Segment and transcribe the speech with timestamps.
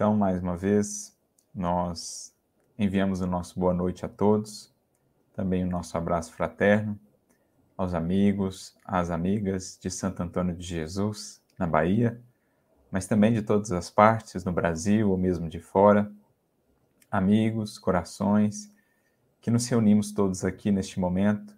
[0.00, 1.14] Então, mais uma vez,
[1.54, 2.34] nós
[2.78, 4.72] enviamos o nosso boa noite a todos,
[5.34, 6.98] também o nosso abraço fraterno
[7.76, 12.18] aos amigos, às amigas de Santo Antônio de Jesus, na Bahia,
[12.90, 16.10] mas também de todas as partes, no Brasil ou mesmo de fora.
[17.10, 18.72] Amigos, corações,
[19.38, 21.54] que nos reunimos todos aqui neste momento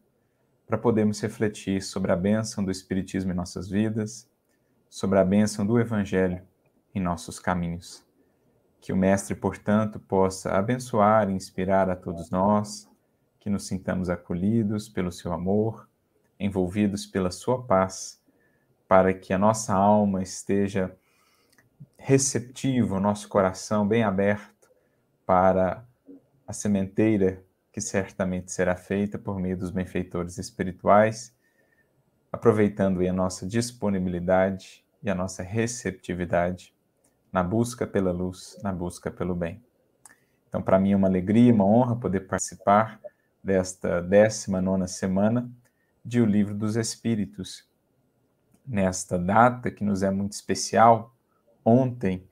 [0.66, 4.28] para podermos refletir sobre a bênção do Espiritismo em nossas vidas,
[4.90, 6.42] sobre a bênção do Evangelho
[6.92, 8.04] em nossos caminhos.
[8.82, 12.90] Que o Mestre, portanto, possa abençoar e inspirar a todos nós,
[13.38, 15.88] que nos sintamos acolhidos pelo seu amor,
[16.38, 18.20] envolvidos pela sua paz,
[18.88, 20.94] para que a nossa alma esteja
[21.96, 24.68] receptiva, o nosso coração bem aberto
[25.24, 25.86] para
[26.44, 27.40] a sementeira
[27.70, 31.32] que certamente será feita por meio dos benfeitores espirituais,
[32.32, 36.74] aproveitando a nossa disponibilidade e a nossa receptividade
[37.32, 39.62] na busca pela luz, na busca pelo bem.
[40.48, 43.00] Então, para mim é uma alegria, uma honra poder participar
[43.42, 45.50] desta 19 semana
[46.04, 47.66] de O Livro dos Espíritos.
[48.66, 51.14] Nesta data que nos é muito especial,
[51.64, 52.22] ontem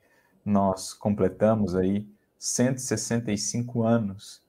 [0.45, 4.41] nós completamos aí 165 anos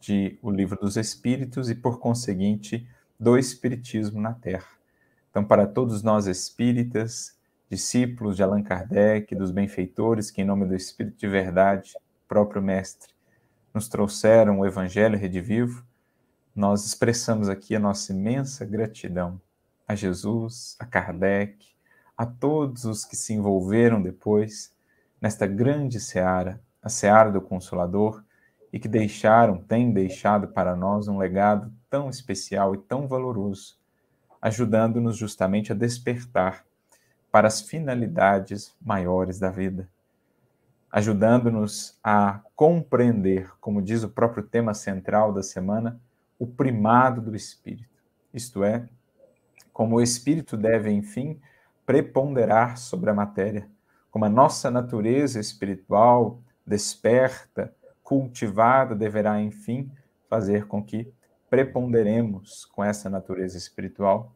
[0.00, 4.68] de O Livro dos Espíritos e, por conseguinte, do Espiritismo na Terra.
[5.30, 7.35] Então, para todos nós espíritas,
[7.68, 11.94] discípulos de Allan Kardec, dos benfeitores que, em nome do Espírito de Verdade,
[12.28, 13.12] próprio Mestre,
[13.74, 15.84] nos trouxeram o Evangelho redivivo,
[16.54, 19.40] nós expressamos aqui a nossa imensa gratidão
[19.86, 21.64] a Jesus, a Kardec,
[22.16, 24.74] a todos os que se envolveram depois
[25.20, 28.24] nesta grande seara, a seara do Consolador,
[28.72, 33.78] e que deixaram, têm deixado para nós um legado tão especial e tão valoroso,
[34.42, 36.65] ajudando-nos justamente a despertar
[37.36, 39.86] para as finalidades maiores da vida,
[40.90, 46.00] ajudando-nos a compreender, como diz o próprio tema central da semana,
[46.38, 48.02] o primado do espírito.
[48.32, 48.88] Isto é,
[49.70, 51.38] como o espírito deve, enfim,
[51.84, 53.68] preponderar sobre a matéria,
[54.10, 57.70] como a nossa natureza espiritual desperta,
[58.02, 59.92] cultivada, deverá, enfim,
[60.26, 61.12] fazer com que
[61.50, 64.34] preponderemos com essa natureza espiritual,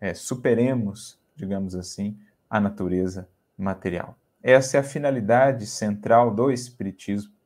[0.00, 4.16] é, superemos, digamos assim, a natureza material.
[4.42, 7.38] Essa é a finalidade central do Espiritismo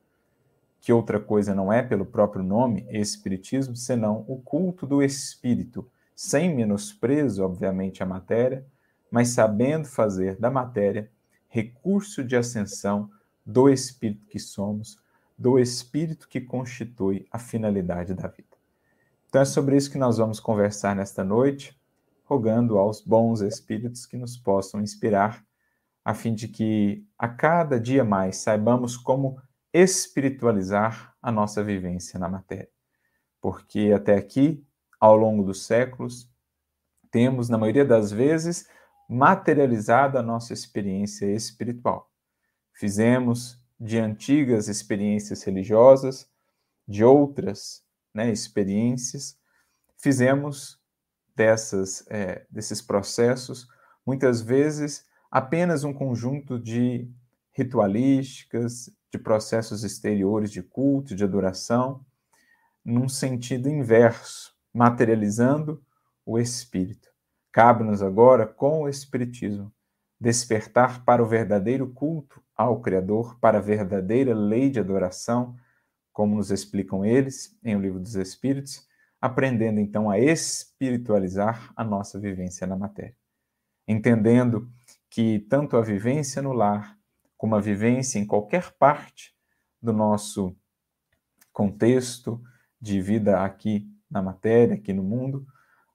[0.82, 6.52] que outra coisa não é, pelo próprio nome, Espiritismo, senão o culto do Espírito, sem
[6.52, 8.66] menosprezo, obviamente, à matéria,
[9.08, 11.08] mas sabendo fazer da matéria
[11.48, 13.08] recurso de ascensão
[13.46, 14.98] do Espírito que somos,
[15.38, 18.56] do Espírito que constitui a finalidade da vida.
[19.28, 21.78] Então é sobre isso que nós vamos conversar nesta noite,
[22.32, 25.44] rogando aos bons Espíritos que nos possam inspirar,
[26.02, 29.38] a fim de que a cada dia mais saibamos como
[29.70, 32.70] espiritualizar a nossa vivência na matéria.
[33.38, 34.66] Porque até aqui,
[34.98, 36.26] ao longo dos séculos,
[37.10, 38.66] temos, na maioria das vezes,
[39.06, 42.10] materializado a nossa experiência espiritual.
[42.72, 46.26] Fizemos de antigas experiências religiosas,
[46.88, 49.36] de outras né, experiências,
[49.98, 50.81] fizemos
[51.34, 53.68] dessas, é, desses processos,
[54.06, 57.08] muitas vezes, apenas um conjunto de
[57.52, 62.04] ritualísticas, de processos exteriores de culto, de adoração,
[62.84, 65.82] num sentido inverso, materializando
[66.24, 67.08] o espírito.
[67.52, 69.72] Cabe-nos agora, com o espiritismo,
[70.18, 75.56] despertar para o verdadeiro culto ao Criador, para a verdadeira lei de adoração,
[76.12, 78.86] como nos explicam eles em O Livro dos Espíritos,
[79.22, 83.16] aprendendo então a espiritualizar a nossa vivência na matéria.
[83.86, 84.68] Entendendo
[85.08, 86.98] que tanto a vivência no lar
[87.36, 89.32] com uma vivência em qualquer parte
[89.80, 90.56] do nosso
[91.52, 92.42] contexto
[92.80, 95.46] de vida aqui na matéria, aqui no mundo,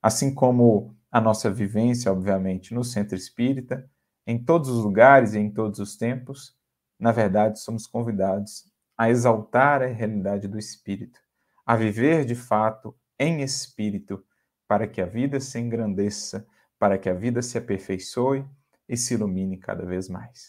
[0.02, 3.90] assim como a nossa vivência, obviamente, no centro espírita,
[4.26, 6.56] em todos os lugares e em todos os tempos,
[6.98, 11.20] na verdade, somos convidados a exaltar a realidade do espírito,
[11.66, 14.24] a viver de fato em espírito,
[14.68, 16.46] para que a vida se engrandeça,
[16.78, 18.46] para que a vida se aperfeiçoe
[18.88, 20.48] e se ilumine cada vez mais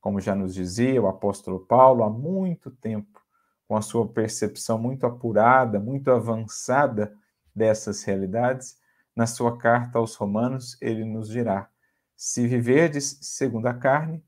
[0.00, 3.20] como já nos dizia o apóstolo Paulo, há muito tempo,
[3.68, 7.14] com a sua percepção muito apurada, muito avançada
[7.54, 8.78] dessas realidades,
[9.14, 11.68] na sua carta aos Romanos, ele nos dirá:
[12.16, 14.24] Se viverdes segundo a carne,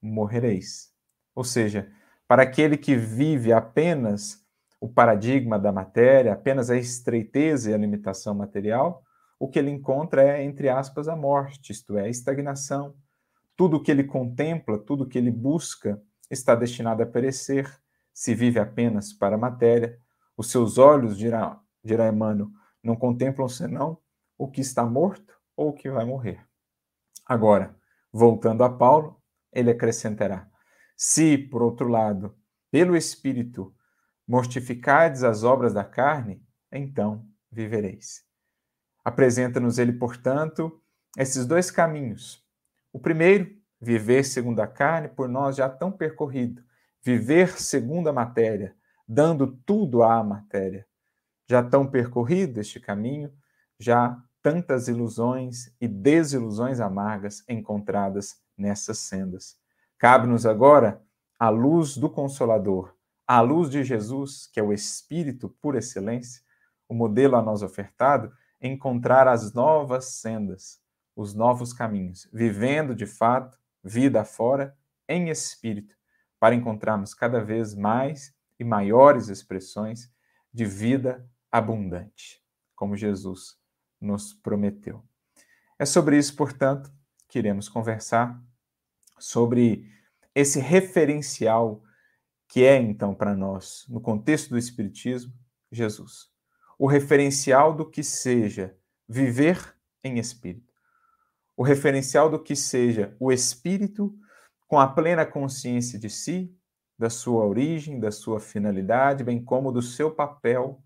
[0.00, 0.92] morrereis.
[1.34, 1.90] Ou seja,
[2.26, 4.41] para aquele que vive apenas
[4.82, 9.04] o paradigma da matéria, apenas a estreiteza e a limitação material,
[9.38, 12.92] o que ele encontra é, entre aspas, a morte, isto é, a estagnação,
[13.56, 17.72] tudo que ele contempla, tudo que ele busca, está destinado a perecer,
[18.12, 20.00] se vive apenas para a matéria.
[20.36, 22.48] Os seus olhos, dirá, dirá Emmanuel,
[22.82, 23.98] não contemplam senão
[24.36, 26.44] o que está morto ou o que vai morrer.
[27.24, 27.72] Agora,
[28.12, 30.50] voltando a Paulo, ele acrescentará:
[30.96, 32.34] se, por outro lado,
[32.68, 33.72] pelo Espírito
[34.32, 36.42] mortificardes as obras da carne,
[36.72, 38.24] então vivereis.
[39.04, 40.80] Apresenta-nos ele, portanto,
[41.18, 42.42] esses dois caminhos.
[42.90, 46.64] O primeiro, viver segundo a carne, por nós já tão percorrido,
[47.02, 48.74] viver segundo a matéria,
[49.06, 50.86] dando tudo à matéria.
[51.46, 53.30] Já tão percorrido este caminho,
[53.78, 59.58] já tantas ilusões e desilusões amargas encontradas nessas sendas.
[59.98, 61.02] Cabe-nos agora
[61.38, 62.96] a luz do Consolador,
[63.26, 66.42] a luz de Jesus, que é o Espírito por excelência,
[66.88, 70.80] o modelo a nós ofertado, encontrar as novas sendas,
[71.16, 74.76] os novos caminhos, vivendo de fato vida fora
[75.08, 75.96] em espírito,
[76.38, 80.10] para encontrarmos cada vez mais e maiores expressões
[80.52, 82.42] de vida abundante,
[82.74, 83.58] como Jesus
[84.00, 85.02] nos prometeu.
[85.78, 86.92] É sobre isso, portanto,
[87.28, 88.40] que iremos conversar
[89.18, 89.90] sobre
[90.34, 91.82] esse referencial
[92.52, 95.32] que é então para nós, no contexto do espiritismo,
[95.70, 96.30] Jesus.
[96.78, 98.76] O referencial do que seja
[99.08, 100.72] viver em espírito
[101.56, 104.12] o referencial do que seja o espírito
[104.66, 106.52] com a plena consciência de si,
[106.98, 110.82] da sua origem, da sua finalidade, bem como do seu papel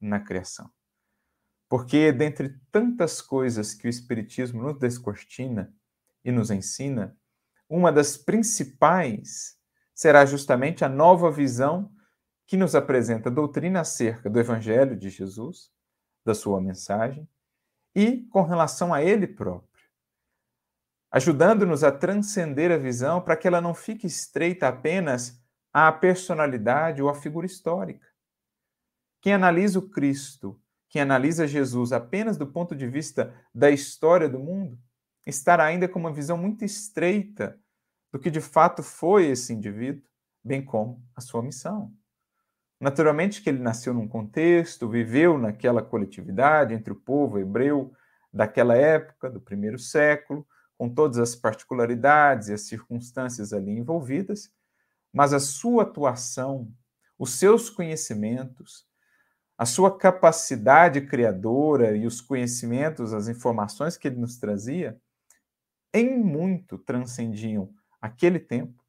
[0.00, 0.70] na criação.
[1.68, 5.74] Porque, dentre tantas coisas que o Espiritismo nos descortina
[6.24, 7.16] e nos ensina,
[7.68, 9.57] uma das principais
[9.98, 11.90] será justamente a nova visão
[12.46, 15.72] que nos apresenta a doutrina acerca do Evangelho de Jesus,
[16.24, 17.28] da sua mensagem,
[17.96, 19.68] e com relação a ele próprio
[21.10, 25.42] ajudando-nos a transcender a visão para que ela não fique estreita apenas
[25.72, 28.06] à personalidade ou à figura histórica.
[29.20, 34.38] Quem analisa o Cristo, quem analisa Jesus apenas do ponto de vista da história do
[34.38, 34.78] mundo,
[35.26, 37.58] estará ainda com uma visão muito estreita
[38.12, 40.02] do que de fato foi esse indivíduo,
[40.42, 41.92] bem como a sua missão.
[42.80, 47.92] Naturalmente que ele nasceu num contexto, viveu naquela coletividade entre o povo hebreu
[48.32, 50.46] daquela época, do primeiro século,
[50.76, 54.52] com todas as particularidades e as circunstâncias ali envolvidas,
[55.12, 56.72] mas a sua atuação,
[57.18, 58.86] os seus conhecimentos,
[59.56, 64.96] a sua capacidade criadora e os conhecimentos, as informações que ele nos trazia,
[65.92, 68.82] em muito transcendiam aquele tempo,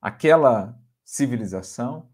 [0.00, 2.08] aquela civilização,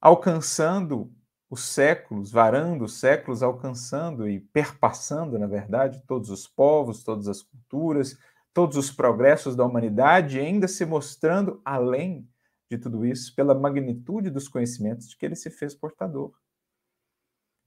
[0.00, 1.12] alcançando
[1.48, 7.42] os séculos, varando os séculos, alcançando e perpassando, na verdade, todos os povos, todas as
[7.42, 8.18] culturas,
[8.52, 12.28] todos os progressos da humanidade ainda se mostrando além
[12.68, 16.32] de tudo isso pela magnitude dos conhecimentos de que ele se fez portador.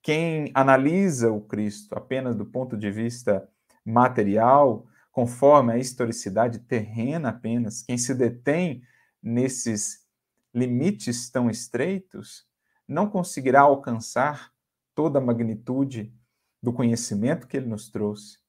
[0.02, 3.48] Quem analisa o Cristo apenas do ponto de vista
[3.86, 8.81] material, conforme a historicidade terrena apenas, quem se detém
[9.21, 10.07] nesses
[10.53, 12.47] limites tão estreitos,
[12.88, 14.51] não conseguirá alcançar
[14.95, 16.13] toda a magnitude
[16.61, 18.39] do conhecimento que ele nos trouxe,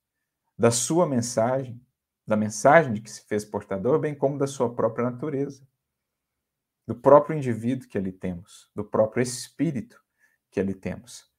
[0.58, 1.80] da sua mensagem,
[2.26, 5.66] da mensagem de que se fez portador, bem como da sua própria natureza,
[6.86, 10.02] do próprio indivíduo que ali temos, do próprio espírito
[10.50, 11.30] que ali temos.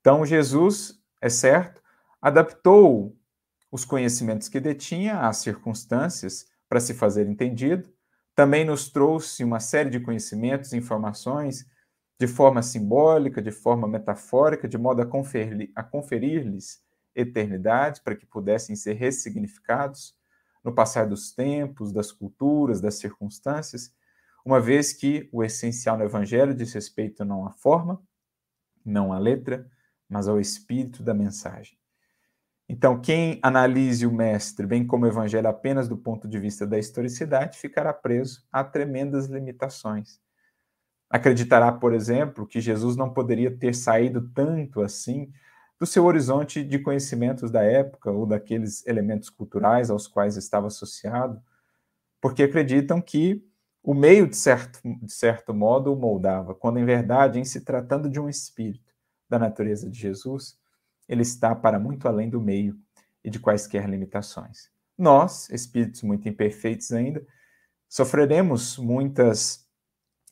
[0.00, 1.82] Então, Jesus, é certo,
[2.20, 3.16] adaptou
[3.72, 7.90] os conhecimentos que detinha às circunstâncias para se fazer entendido,
[8.34, 11.66] também nos trouxe uma série de conhecimentos, informações
[12.20, 16.44] de forma simbólica, de forma metafórica, de modo a conferir-lhes conferir
[17.14, 20.14] eternidade, para que pudessem ser ressignificados
[20.62, 23.92] no passar dos tempos, das culturas, das circunstâncias,
[24.44, 28.02] uma vez que o essencial no Evangelho diz respeito não à forma,
[28.84, 29.68] não à letra,
[30.08, 31.81] mas ao espírito da mensagem.
[32.72, 36.78] Então, quem analise o Mestre, bem como o Evangelho, apenas do ponto de vista da
[36.78, 40.18] historicidade, ficará preso a tremendas limitações.
[41.10, 45.30] Acreditará, por exemplo, que Jesus não poderia ter saído tanto assim
[45.78, 51.42] do seu horizonte de conhecimentos da época ou daqueles elementos culturais aos quais estava associado,
[52.22, 53.46] porque acreditam que
[53.82, 58.08] o meio, de certo, de certo modo, o moldava, quando em verdade, em se tratando
[58.08, 58.94] de um espírito
[59.28, 60.58] da natureza de Jesus,
[61.08, 62.78] ele está para muito além do meio
[63.24, 64.70] e de quaisquer limitações.
[64.96, 67.26] Nós, espíritos muito imperfeitos ainda,
[67.88, 69.66] sofreremos muitas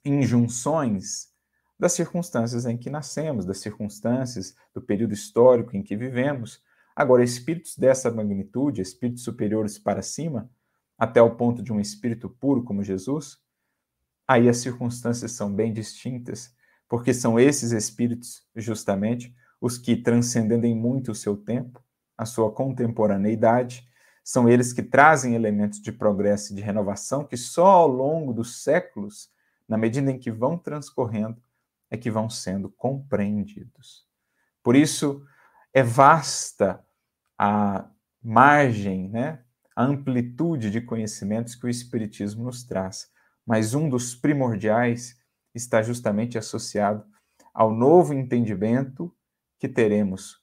[0.05, 1.31] injunções
[1.79, 6.63] das circunstâncias em que nascemos, das circunstâncias do período histórico em que vivemos.
[6.95, 10.51] Agora, espíritos dessa magnitude, espíritos superiores para cima,
[10.99, 13.39] até o ponto de um espírito puro como Jesus,
[14.29, 16.55] aí as circunstâncias são bem distintas,
[16.87, 21.83] porque são esses espíritos, justamente, os que, transcendendo em muito o seu tempo,
[22.17, 23.89] a sua contemporaneidade,
[24.23, 28.63] são eles que trazem elementos de progresso e de renovação que só ao longo dos
[28.63, 29.31] séculos,
[29.69, 31.43] na medida em que vão transcorrendo,
[31.91, 34.07] é que vão sendo compreendidos.
[34.63, 35.25] Por isso,
[35.73, 36.85] é vasta
[37.39, 37.89] a
[38.23, 39.43] margem, né,
[39.75, 43.11] a amplitude de conhecimentos que o Espiritismo nos traz,
[43.47, 45.19] mas um dos primordiais
[45.55, 47.05] está justamente associado
[47.53, 49.13] ao novo entendimento
[49.61, 50.43] que teremos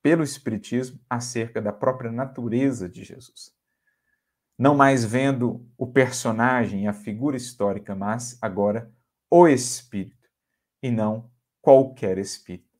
[0.00, 3.52] pelo Espiritismo acerca da própria natureza de Jesus.
[4.58, 8.92] Não mais vendo o personagem, a figura histórica, mas agora
[9.28, 10.28] o Espírito,
[10.82, 12.70] e não qualquer Espírito.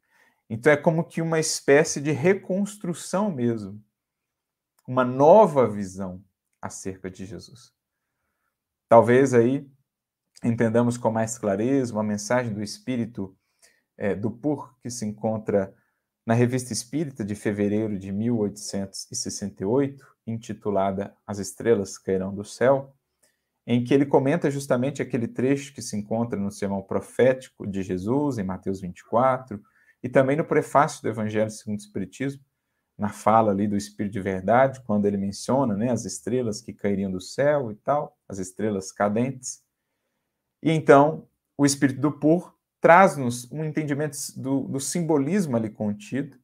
[0.48, 3.82] Então é como que uma espécie de reconstrução mesmo,
[4.86, 6.24] uma nova visão
[6.60, 7.74] acerca de Jesus.
[8.88, 9.68] Talvez aí
[10.44, 13.36] entendamos com mais clareza uma mensagem do Espírito
[14.02, 15.72] é, do Pur que se encontra
[16.26, 22.92] na Revista Espírita de fevereiro de 1868, intitulada As Estrelas Cairão do Céu,
[23.64, 28.38] em que ele comenta justamente aquele trecho que se encontra no sermão profético de Jesus,
[28.38, 29.62] em Mateus 24,
[30.02, 32.42] e também no prefácio do Evangelho segundo o Espiritismo,
[32.98, 37.10] na fala ali do Espírito de Verdade, quando ele menciona né, as estrelas que cairiam
[37.10, 39.62] do céu e tal, as estrelas cadentes.
[40.60, 42.52] E então, o Espírito do Pur
[42.82, 46.36] traz-nos um entendimento do, do simbolismo ali contido,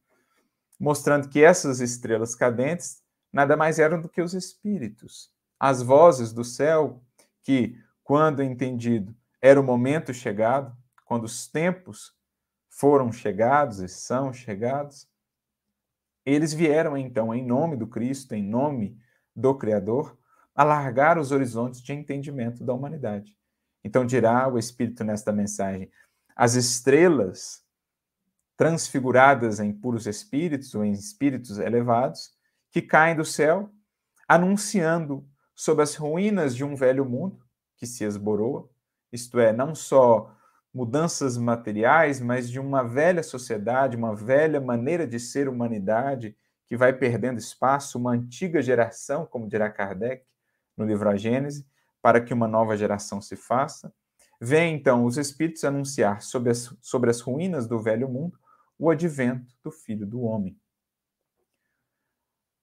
[0.79, 5.29] mostrando que essas estrelas cadentes nada mais eram do que os espíritos,
[5.59, 7.03] as vozes do céu,
[7.43, 10.73] que, quando entendido, era o momento chegado,
[11.05, 12.13] quando os tempos
[12.69, 15.09] foram chegados e são chegados,
[16.25, 18.97] eles vieram então, em nome do Cristo, em nome
[19.35, 20.17] do Criador,
[20.55, 23.37] alargar os horizontes de entendimento da humanidade.
[23.83, 25.89] Então dirá o Espírito nesta mensagem:
[26.39, 27.65] as estrelas
[28.55, 32.31] transfiguradas em puros espíritos ou em espíritos elevados
[32.71, 33.69] que caem do céu,
[34.25, 38.69] anunciando sobre as ruínas de um velho mundo que se esboroa,
[39.11, 40.33] isto é, não só
[40.73, 46.93] mudanças materiais, mas de uma velha sociedade, uma velha maneira de ser humanidade que vai
[46.93, 50.23] perdendo espaço, uma antiga geração, como dirá Kardec
[50.77, 51.67] no livro A Gênese,
[52.01, 53.93] para que uma nova geração se faça.
[54.41, 58.39] Vêm então os Espíritos anunciar sobre as, sobre as ruínas do velho mundo
[58.77, 60.57] o advento do Filho do Homem.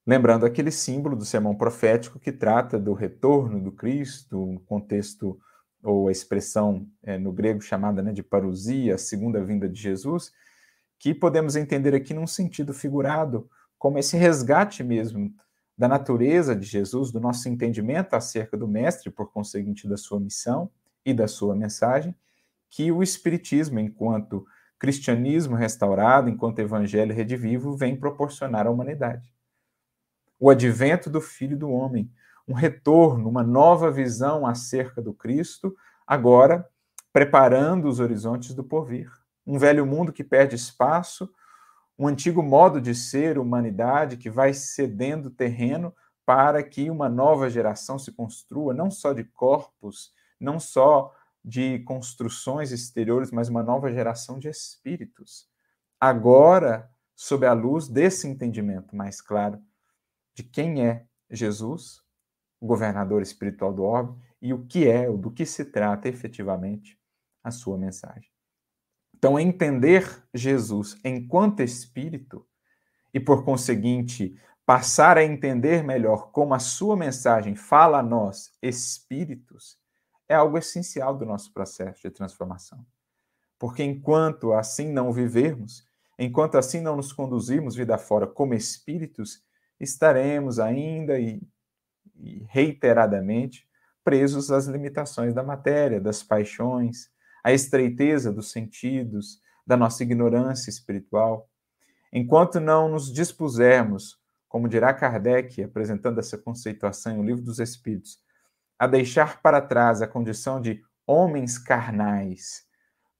[0.07, 5.39] Lembrando aquele símbolo do sermão profético que trata do retorno do Cristo, no contexto
[5.83, 10.33] ou a expressão é, no grego chamada né, de parousia, a segunda vinda de Jesus,
[10.99, 15.35] que podemos entender aqui num sentido figurado, como esse resgate mesmo
[15.77, 20.71] da natureza de Jesus, do nosso entendimento acerca do Mestre, por conseguinte da sua missão,
[21.07, 22.15] e da sua mensagem,
[22.69, 24.45] que o Espiritismo, enquanto
[24.79, 29.33] cristianismo restaurado, enquanto evangelho redivivo, vem proporcionar à humanidade.
[30.39, 32.11] O advento do Filho do Homem,
[32.47, 35.75] um retorno, uma nova visão acerca do Cristo,
[36.07, 36.69] agora
[37.13, 39.11] preparando os horizontes do porvir.
[39.47, 41.31] Um velho mundo que perde espaço,
[41.99, 45.95] um antigo modo de ser, humanidade, que vai cedendo terreno
[46.27, 51.15] para que uma nova geração se construa, não só de corpos não só
[51.45, 55.49] de construções exteriores, mas uma nova geração de espíritos.
[56.01, 59.63] Agora, sob a luz desse entendimento mais claro
[60.35, 62.03] de quem é Jesus,
[62.61, 66.99] o governador espiritual do orbe, e o que é, do que se trata efetivamente
[67.43, 68.31] a sua mensagem.
[69.15, 72.47] Então, entender Jesus enquanto espírito
[73.15, 79.79] e, por conseguinte, passar a entender melhor como a sua mensagem fala a nós, espíritos,
[80.29, 82.85] é algo essencial do nosso processo de transformação.
[83.59, 85.87] Porque enquanto assim não vivermos,
[86.19, 89.43] enquanto assim não nos conduzirmos vida fora como espíritos,
[89.81, 91.41] estaremos ainda e,
[92.17, 93.67] e reiteradamente
[94.05, 97.11] presos às limitações da matéria, das paixões,
[97.43, 101.49] à estreiteza dos sentidos, da nossa ignorância espiritual.
[102.13, 104.19] Enquanto não nos dispusermos,
[104.49, 108.21] como dirá Kardec, apresentando essa conceituação em O Livro dos Espíritos,
[108.79, 112.67] a deixar para trás a condição de homens carnais,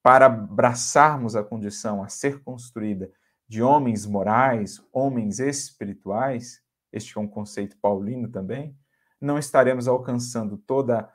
[0.03, 3.11] para abraçarmos a condição a ser construída
[3.49, 6.61] de homens morais, homens espirituais,
[6.93, 8.77] este é um conceito paulino também,
[9.21, 11.11] não estaremos alcançando toda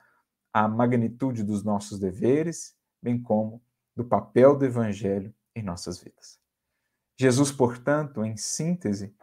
[0.52, 3.62] a magnitude dos nossos deveres, bem como
[3.94, 6.38] do papel do evangelho em nossas vidas.
[7.18, 9.14] Jesus, portanto, em síntese,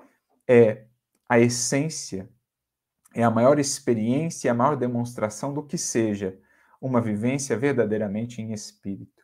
[0.47, 0.85] é
[1.27, 2.29] a essência
[3.13, 6.39] é a maior experiência e a maior demonstração do que seja
[6.81, 9.23] uma vivência verdadeiramente em espírito.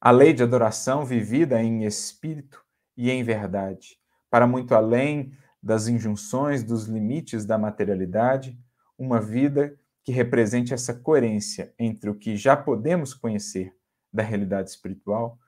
[0.00, 2.62] A lei de adoração vivida em espírito
[2.96, 3.98] e em verdade,
[4.30, 8.58] para muito além das injunções, dos limites da materialidade,
[8.98, 13.74] uma vida que represente essa coerência entre o que já podemos conhecer
[14.12, 15.38] da realidade espiritual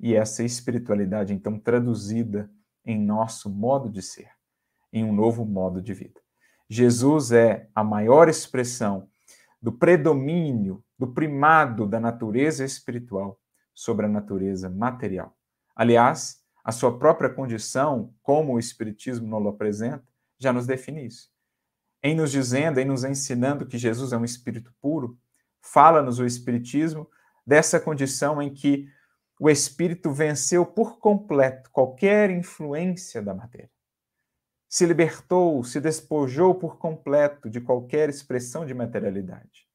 [0.00, 2.50] e essa espiritualidade então traduzida
[2.84, 4.30] em nosso modo de ser,
[4.92, 6.25] em um novo modo de vida.
[6.68, 9.08] Jesus é a maior expressão
[9.62, 13.40] do predomínio, do primado da natureza espiritual
[13.74, 15.36] sobre a natureza material.
[15.74, 20.04] Aliás, a sua própria condição, como o Espiritismo nos apresenta,
[20.38, 21.30] já nos define isso.
[22.02, 25.18] Em nos dizendo, em nos ensinando que Jesus é um espírito puro,
[25.60, 27.08] fala-nos o Espiritismo
[27.46, 28.88] dessa condição em que
[29.38, 33.70] o espírito venceu por completo qualquer influência da matéria.
[34.76, 39.66] Se libertou, se despojou por completo de qualquer expressão de materialidade.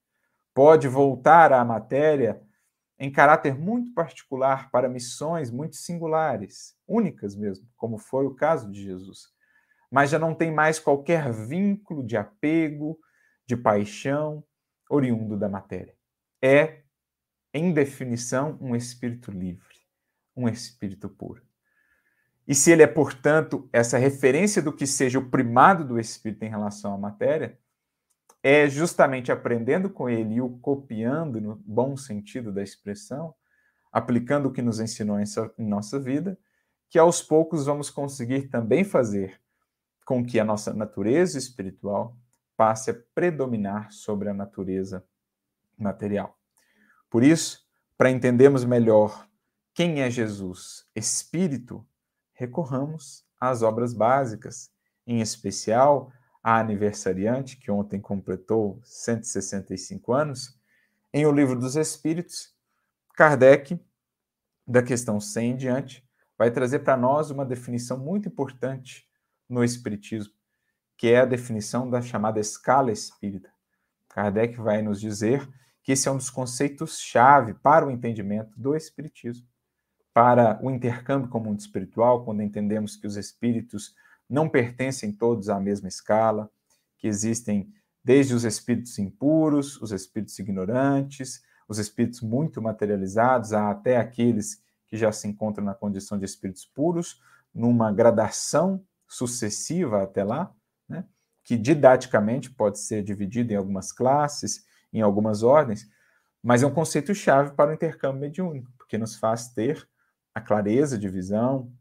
[0.53, 2.39] Pode voltar à matéria
[2.99, 8.83] em caráter muito particular para missões muito singulares, únicas mesmo, como foi o caso de
[8.83, 9.29] Jesus.
[9.89, 12.95] Mas já não tem mais qualquer vínculo de apego,
[13.47, 14.43] de paixão
[14.87, 15.95] oriundo da matéria.
[16.39, 16.83] É
[17.51, 19.79] em definição, um espírito livre,
[20.37, 21.41] um espírito puro.
[22.47, 26.49] E se ele é, portanto, essa referência do que seja o primado do espírito em
[26.49, 27.57] relação à matéria,
[28.43, 33.33] é justamente aprendendo com ele e o copiando no bom sentido da expressão,
[33.91, 36.37] aplicando o que nos ensinou em nossa vida,
[36.89, 39.39] que aos poucos vamos conseguir também fazer
[40.05, 42.17] com que a nossa natureza espiritual
[42.57, 45.05] passe a predominar sobre a natureza
[45.77, 46.37] material.
[47.09, 47.65] Por isso,
[47.97, 49.27] para entendermos melhor
[49.73, 51.85] quem é Jesus, Espírito,
[52.41, 54.71] recorramos às obras básicas,
[55.05, 56.11] em especial
[56.43, 60.59] a aniversariante, que ontem completou 165 anos,
[61.13, 62.55] em O Livro dos Espíritos,
[63.13, 63.79] Kardec,
[64.65, 69.07] da questão 100 em diante, vai trazer para nós uma definição muito importante
[69.47, 70.33] no Espiritismo,
[70.97, 73.51] que é a definição da chamada escala espírita.
[74.09, 75.47] Kardec vai nos dizer
[75.83, 79.47] que esse é um dos conceitos-chave para o entendimento do Espiritismo,
[80.13, 83.95] para o intercâmbio com o mundo espiritual, quando entendemos que os espíritos
[84.29, 86.49] não pertencem todos à mesma escala,
[86.97, 87.71] que existem
[88.03, 95.11] desde os espíritos impuros, os espíritos ignorantes, os espíritos muito materializados, até aqueles que já
[95.11, 97.21] se encontram na condição de espíritos puros,
[97.53, 100.53] numa gradação sucessiva até lá,
[100.87, 101.05] né,
[101.43, 105.87] que didaticamente pode ser dividido em algumas classes, em algumas ordens,
[106.43, 109.87] mas é um conceito-chave para o intercâmbio mediúnico, porque nos faz ter
[110.33, 111.71] a clareza de visão,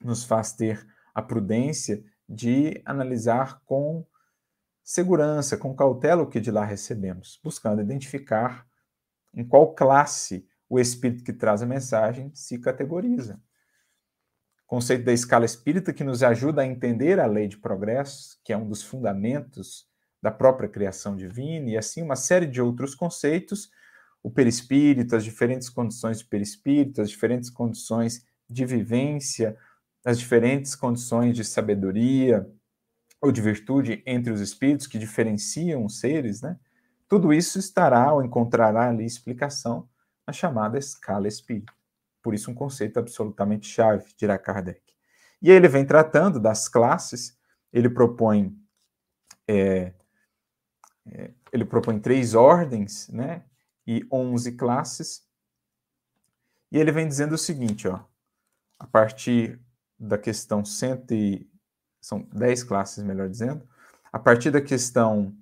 [0.00, 4.06] nos faz ter a prudência de analisar com
[4.82, 8.66] segurança, com cautela o que de lá recebemos, buscando identificar
[9.34, 13.40] em qual classe o espírito que traz a mensagem se categoriza.
[14.64, 18.52] O conceito da escala espírita que nos ajuda a entender a lei de progresso, que
[18.52, 19.88] é um dos fundamentos
[20.22, 23.70] da própria criação divina, e assim uma série de outros conceitos,
[24.22, 29.56] o perispírito, as diferentes condições de perispírito, as diferentes condições de vivência,
[30.04, 32.48] as diferentes condições de sabedoria
[33.20, 36.58] ou de virtude entre os espíritos que diferenciam os seres, né?
[37.08, 39.88] Tudo isso estará ou encontrará ali explicação
[40.26, 41.72] na chamada escala espírita.
[42.22, 44.80] Por isso, um conceito absolutamente chave, dirá Kardec.
[45.42, 47.36] E aí ele vem tratando das classes,
[47.72, 48.56] ele propõe
[49.48, 49.92] é,
[51.06, 53.42] é, ele propõe três ordens, né,
[53.86, 55.26] e onze classes.
[56.70, 58.04] E ele vem dizendo o seguinte, ó,
[58.78, 59.60] a partir
[59.98, 61.50] da questão cento e,
[62.00, 63.68] são dez classes, melhor dizendo,
[64.12, 65.36] a partir da questão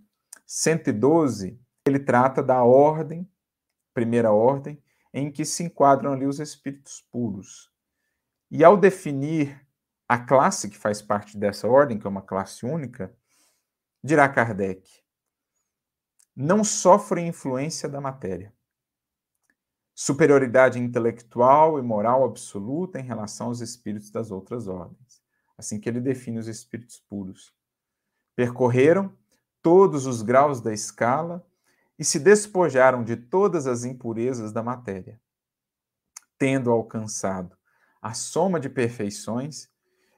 [0.46, 3.30] 112, ele trata da ordem,
[3.94, 7.70] primeira ordem, em que se enquadram ali os espíritos puros.
[8.50, 9.66] E ao definir
[10.08, 13.14] a classe que faz parte dessa ordem, que é uma classe única,
[14.02, 14.88] dirá Kardec:
[16.40, 18.54] não sofrem influência da matéria.
[19.92, 25.20] Superioridade intelectual e moral absoluta em relação aos espíritos das outras ordens.
[25.58, 27.52] Assim que ele define os espíritos puros.
[28.36, 29.12] Percorreram
[29.60, 31.44] todos os graus da escala
[31.98, 35.20] e se despojaram de todas as impurezas da matéria,
[36.38, 37.58] tendo alcançado
[38.00, 39.68] a soma de perfeições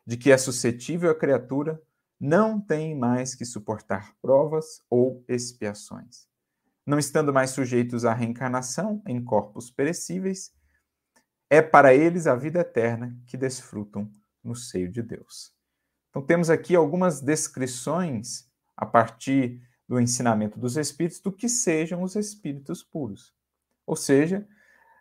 [0.06, 1.82] de que é suscetível a criatura
[2.20, 6.28] não têm mais que suportar provas ou expiações.
[6.84, 10.52] Não estando mais sujeitos à reencarnação em corpos perecíveis,
[11.48, 14.10] é para eles a vida eterna que desfrutam
[14.44, 15.52] no seio de Deus.
[16.10, 22.16] Então, temos aqui algumas descrições a partir do ensinamento dos espíritos do que sejam os
[22.16, 23.32] espíritos puros.
[23.86, 24.46] Ou seja,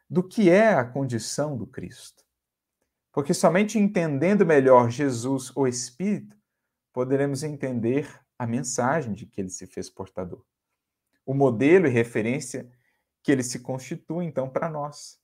[0.09, 2.23] do que é a condição do Cristo.
[3.11, 6.38] Porque somente entendendo melhor Jesus, o Espírito,
[6.99, 10.43] poderemos entender a mensagem de que ele se fez portador.
[11.25, 12.69] O modelo e referência
[13.23, 15.17] que ele se constitui, então, para nós,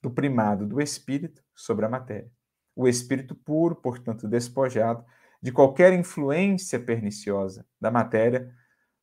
[0.00, 2.32] do primado do Espírito sobre a matéria.
[2.74, 5.04] O Espírito puro, portanto, despojado
[5.42, 8.50] de qualquer influência perniciosa da matéria,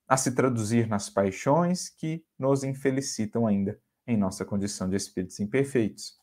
[0.07, 6.17] a se traduzir nas paixões que nos infelicitam ainda em nossa condição de espíritos imperfeitos.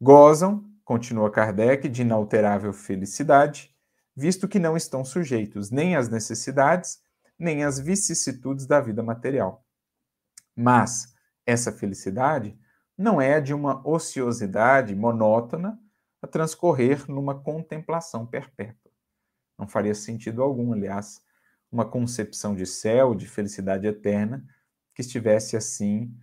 [0.00, 3.70] Gozam, continua Kardec, de inalterável felicidade,
[4.16, 7.02] visto que não estão sujeitos nem às necessidades,
[7.38, 9.64] nem às vicissitudes da vida material.
[10.54, 11.14] Mas
[11.46, 12.58] essa felicidade
[12.96, 15.80] não é de uma ociosidade monótona
[16.20, 18.92] a transcorrer numa contemplação perpétua.
[19.58, 21.22] Não faria sentido algum, aliás,
[21.70, 24.44] uma concepção de céu, de felicidade eterna,
[24.94, 26.14] que estivesse assim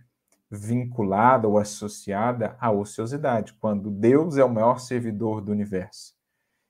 [0.50, 6.17] vinculada ou associada à ociosidade, quando Deus é o maior servidor do universo.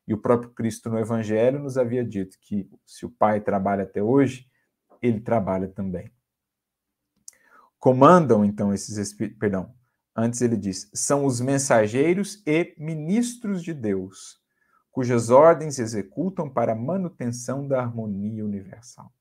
[0.08, 4.02] E o próprio Cristo no Evangelho nos havia dito que se o Pai trabalha até
[4.02, 4.48] hoje,
[5.02, 6.10] ele trabalha também.
[7.78, 9.74] Comandam então esses espíritos, perdão,
[10.16, 14.40] antes ele diz, são os mensageiros e ministros de Deus,
[14.90, 19.12] cujas ordens executam para a manutenção da harmonia universal.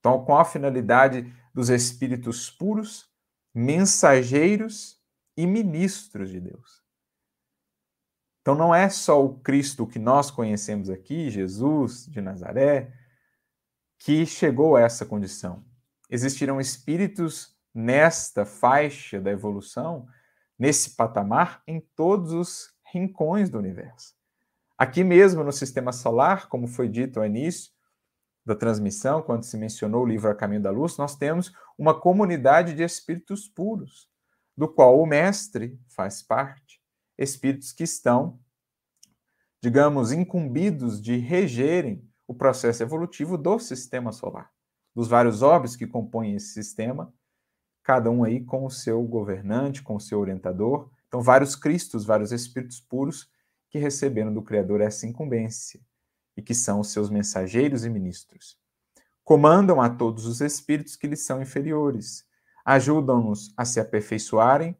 [0.00, 3.08] Então, com a finalidade dos espíritos puros,
[3.54, 5.00] mensageiros
[5.36, 6.77] e ministros de Deus.
[8.48, 12.94] Então não é só o Cristo que nós conhecemos aqui, Jesus de Nazaré,
[13.98, 15.62] que chegou a essa condição.
[16.08, 20.08] Existirão espíritos nesta faixa da evolução,
[20.58, 24.14] nesse patamar, em todos os rincões do universo.
[24.78, 27.70] Aqui mesmo no sistema solar, como foi dito ao início,
[28.46, 32.72] da transmissão, quando se mencionou o livro A Caminho da Luz, nós temos uma comunidade
[32.72, 34.08] de espíritos puros,
[34.56, 36.77] do qual o mestre faz parte.
[37.18, 38.38] Espíritos que estão,
[39.60, 44.52] digamos, incumbidos de regerem o processo evolutivo do sistema solar,
[44.94, 47.12] dos vários orbes que compõem esse sistema,
[47.82, 50.90] cada um aí com o seu governante, com o seu orientador.
[51.08, 53.30] Então, vários cristos, vários espíritos puros
[53.70, 55.80] que receberam do Criador essa incumbência
[56.36, 58.58] e que são os seus mensageiros e ministros.
[59.24, 62.26] Comandam a todos os espíritos que lhes são inferiores,
[62.64, 64.76] ajudam-nos a se aperfeiçoarem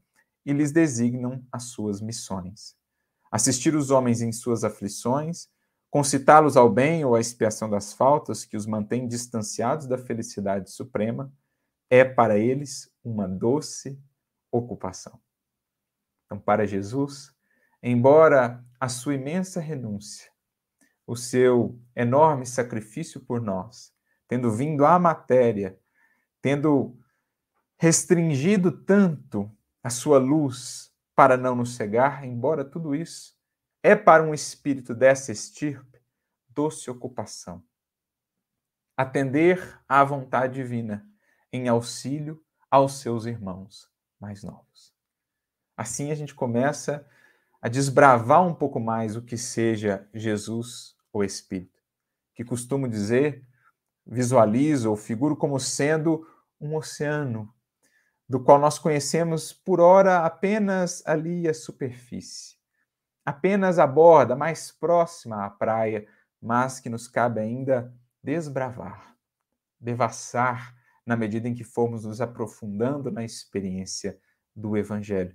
[0.48, 2.74] e lhes designam as suas missões.
[3.30, 5.46] Assistir os homens em suas aflições,
[5.90, 11.30] concitá-los ao bem ou à expiação das faltas que os mantém distanciados da felicidade suprema,
[11.90, 14.02] é para eles uma doce
[14.50, 15.20] ocupação.
[16.24, 17.30] Então, para Jesus,
[17.82, 20.30] embora a sua imensa renúncia,
[21.06, 23.92] o seu enorme sacrifício por nós,
[24.26, 25.78] tendo vindo à matéria,
[26.40, 26.98] tendo
[27.76, 33.36] restringido tanto a sua luz para não nos cegar, embora tudo isso
[33.82, 36.00] é para um espírito dessa estirpe
[36.48, 37.62] doce ocupação.
[38.96, 41.08] Atender à vontade divina
[41.52, 44.92] em auxílio aos seus irmãos mais novos.
[45.76, 47.06] Assim a gente começa
[47.62, 51.80] a desbravar um pouco mais o que seja Jesus o Espírito,
[52.34, 53.46] que costumo dizer,
[54.06, 56.26] visualizo ou figuro como sendo
[56.60, 57.52] um oceano,
[58.28, 62.56] do qual nós conhecemos por ora apenas ali a superfície,
[63.24, 66.06] apenas a borda mais próxima à praia,
[66.40, 69.16] mas que nos cabe ainda desbravar,
[69.80, 70.74] devassar
[71.06, 74.18] na medida em que formos nos aprofundando na experiência
[74.54, 75.34] do Evangelho.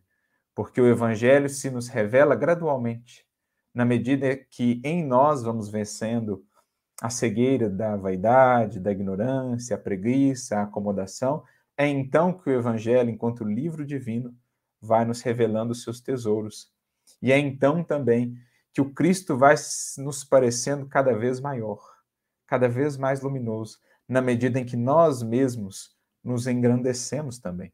[0.54, 3.26] Porque o Evangelho se nos revela gradualmente,
[3.74, 6.46] na medida que em nós vamos vencendo
[7.02, 11.44] a cegueira da vaidade, da ignorância, a preguiça, a acomodação,
[11.78, 14.36] é então que o Evangelho, enquanto livro divino,
[14.82, 16.72] vai nos revelando seus tesouros.
[17.22, 18.38] E é então também
[18.74, 19.56] que o Cristo vai
[19.98, 21.80] nos parecendo cada vez maior,
[22.46, 27.72] cada vez mais luminoso, na medida em que nós mesmos nos engrandecemos também.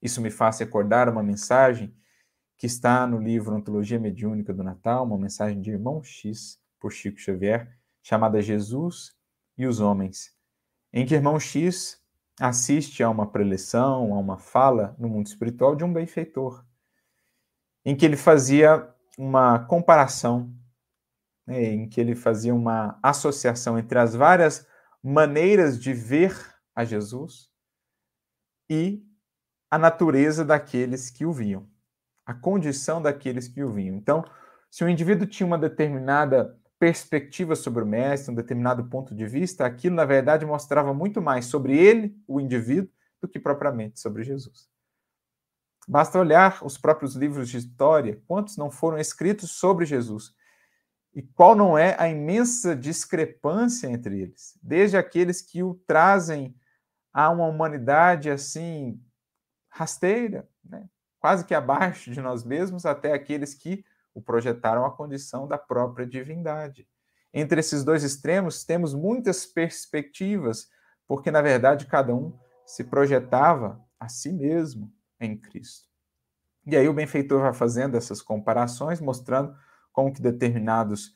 [0.00, 1.94] Isso me faz recordar uma mensagem
[2.58, 7.18] que está no livro Antologia Mediúnica do Natal, uma mensagem de Irmão X, por Chico
[7.18, 9.16] Xavier, chamada Jesus
[9.56, 10.36] e os Homens,
[10.92, 12.01] em que Irmão X
[12.40, 16.64] assiste a uma preleção, a uma fala no mundo espiritual de um benfeitor,
[17.84, 20.52] em que ele fazia uma comparação,
[21.46, 24.66] né, em que ele fazia uma associação entre as várias
[25.02, 26.34] maneiras de ver
[26.74, 27.50] a Jesus
[28.70, 29.04] e
[29.70, 31.72] a natureza daqueles que o viam
[32.24, 33.96] a condição daqueles que o vinham.
[33.96, 34.24] Então,
[34.70, 39.64] se o indivíduo tinha uma determinada perspectiva sobre o mestre, um determinado ponto de vista,
[39.64, 42.90] aquilo na verdade mostrava muito mais sobre ele, o indivíduo,
[43.20, 44.68] do que propriamente sobre Jesus.
[45.86, 50.34] Basta olhar os próprios livros de história, quantos não foram escritos sobre Jesus?
[51.14, 54.58] E qual não é a imensa discrepância entre eles?
[54.60, 56.52] Desde aqueles que o trazem
[57.12, 59.00] a uma humanidade assim
[59.68, 60.88] rasteira, né?
[61.20, 66.06] quase que abaixo de nós mesmos, até aqueles que o projetaram à condição da própria
[66.06, 66.86] divindade.
[67.32, 70.68] Entre esses dois extremos, temos muitas perspectivas,
[71.06, 75.88] porque na verdade cada um se projetava a si mesmo em Cristo.
[76.66, 79.54] E aí o benfeitor vai fazendo essas comparações, mostrando
[79.92, 81.14] como que determinados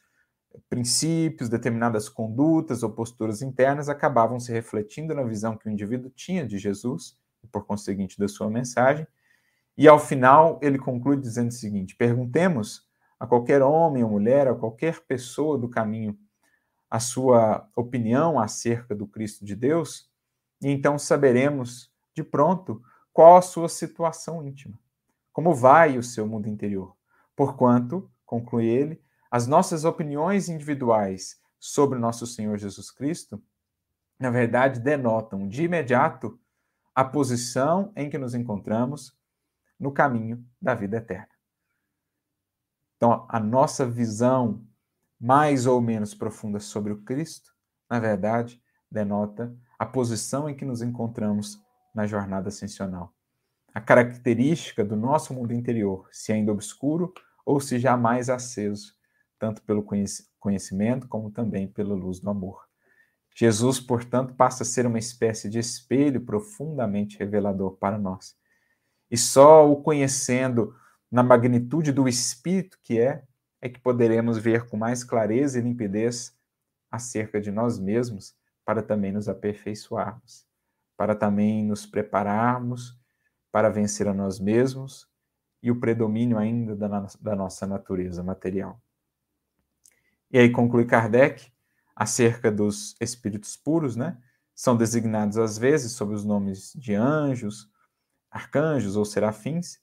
[0.68, 6.46] princípios, determinadas condutas ou posturas internas acabavam se refletindo na visão que o indivíduo tinha
[6.46, 9.06] de Jesus e por conseguinte da sua mensagem.
[9.76, 12.86] E ao final ele conclui dizendo o seguinte: perguntemos
[13.18, 16.18] a qualquer homem ou mulher, a qualquer pessoa do caminho,
[16.90, 20.11] a sua opinião acerca do Cristo de Deus,
[20.62, 24.79] e então saberemos de pronto qual a sua situação íntima,
[25.33, 26.94] como vai o seu mundo interior.
[27.35, 33.42] Porquanto, conclui ele, as nossas opiniões individuais sobre nosso Senhor Jesus Cristo,
[34.18, 36.38] na verdade, denotam de imediato
[36.94, 39.14] a posição em que nos encontramos
[39.79, 41.36] no caminho da vida eterna.
[42.96, 44.66] Então, a nossa visão
[45.18, 47.50] mais ou menos profunda sobre o Cristo,
[47.88, 51.59] na verdade, denota a posição em que nos encontramos
[51.94, 53.14] na jornada ascensional.
[53.74, 57.12] A característica do nosso mundo interior, se ainda obscuro
[57.44, 58.94] ou se já mais aceso,
[59.38, 59.87] tanto pelo
[60.38, 62.64] conhecimento como também pela luz do amor.
[63.35, 68.35] Jesus, portanto, passa a ser uma espécie de espelho profundamente revelador para nós.
[69.11, 70.74] E só o conhecendo
[71.10, 73.24] na magnitude do Espírito que é,
[73.60, 76.36] é que poderemos ver com mais clareza e limpidez
[76.90, 80.46] acerca de nós mesmos para também nos aperfeiçoarmos,
[80.96, 82.98] para também nos prepararmos
[83.52, 85.08] para vencer a nós mesmos
[85.62, 88.80] e o predomínio ainda da, da nossa natureza material.
[90.30, 91.50] E aí conclui Kardec
[91.94, 94.20] acerca dos espíritos puros, né?
[94.54, 97.70] São designados às vezes sob os nomes de anjos,
[98.30, 99.78] arcanjos ou serafins,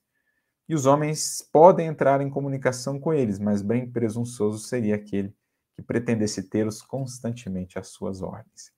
[0.67, 5.35] e os homens podem entrar em comunicação com eles, mas bem presunçoso seria aquele
[5.75, 8.71] que pretendesse tê-los constantemente às suas ordens.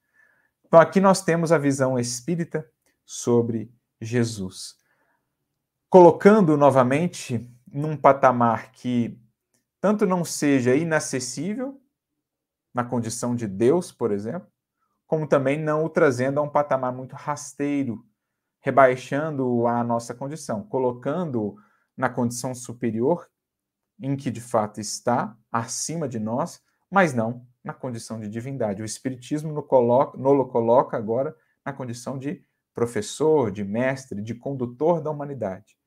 [0.66, 2.68] Então, aqui nós temos a visão espírita
[3.06, 3.72] sobre
[4.02, 4.76] Jesus,
[5.90, 9.20] colocando novamente num patamar que
[9.80, 11.80] tanto não seja inacessível,
[12.74, 14.50] na condição de Deus, por exemplo,
[15.08, 18.04] como também não o trazendo a um patamar muito rasteiro,
[18.60, 21.56] rebaixando a nossa condição, colocando
[21.98, 23.30] na condição superior
[24.00, 28.82] em que de fato está, acima de nós, mas não na condição de divindade.
[28.82, 35.02] O Espiritismo no coloca, no coloca agora na condição de professor, de mestre, de condutor
[35.02, 35.78] da humanidade,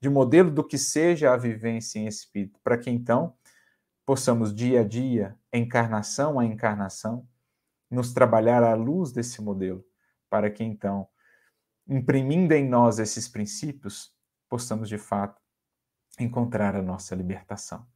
[0.00, 3.34] de modelo do que seja a vivência em espírito, para que então
[4.06, 7.28] possamos dia a dia, encarnação a encarnação,
[7.90, 9.84] nos trabalhar à luz desse modelo,
[10.30, 11.06] para que então,
[11.86, 14.12] imprimindo em nós esses princípios,
[14.48, 15.40] possamos de fato
[16.18, 17.86] encontrar a nossa libertação.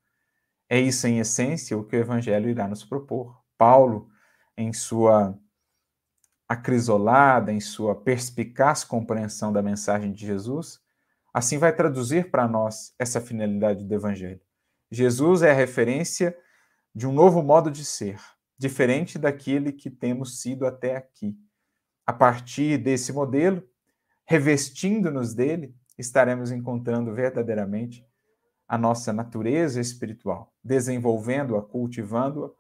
[0.68, 3.42] É isso, em essência, o que o Evangelho irá nos propor.
[3.58, 4.08] Paulo,
[4.56, 5.38] em sua
[6.48, 10.80] acrisolada, em sua perspicaz compreensão da mensagem de Jesus,
[11.32, 14.40] assim vai traduzir para nós essa finalidade do Evangelho.
[14.90, 16.37] Jesus é a referência
[16.94, 18.20] de um novo modo de ser,
[18.58, 21.35] diferente daquele que temos sido até aqui.
[22.06, 23.62] A partir desse modelo,
[24.26, 28.06] revestindo-nos dele, estaremos encontrando verdadeiramente
[28.72, 32.50] a nossa natureza espiritual, desenvolvendo-a, cultivando-a,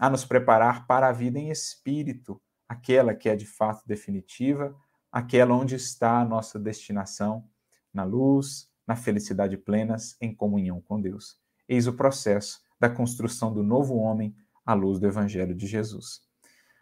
[0.00, 4.74] a nos preparar para a vida em espírito, aquela que é de fato definitiva,
[5.12, 7.46] aquela onde está a nossa destinação,
[7.92, 11.38] na luz, na felicidade plenas, em comunhão com Deus.
[11.68, 16.22] Eis o processo da construção do novo homem à luz do Evangelho de Jesus.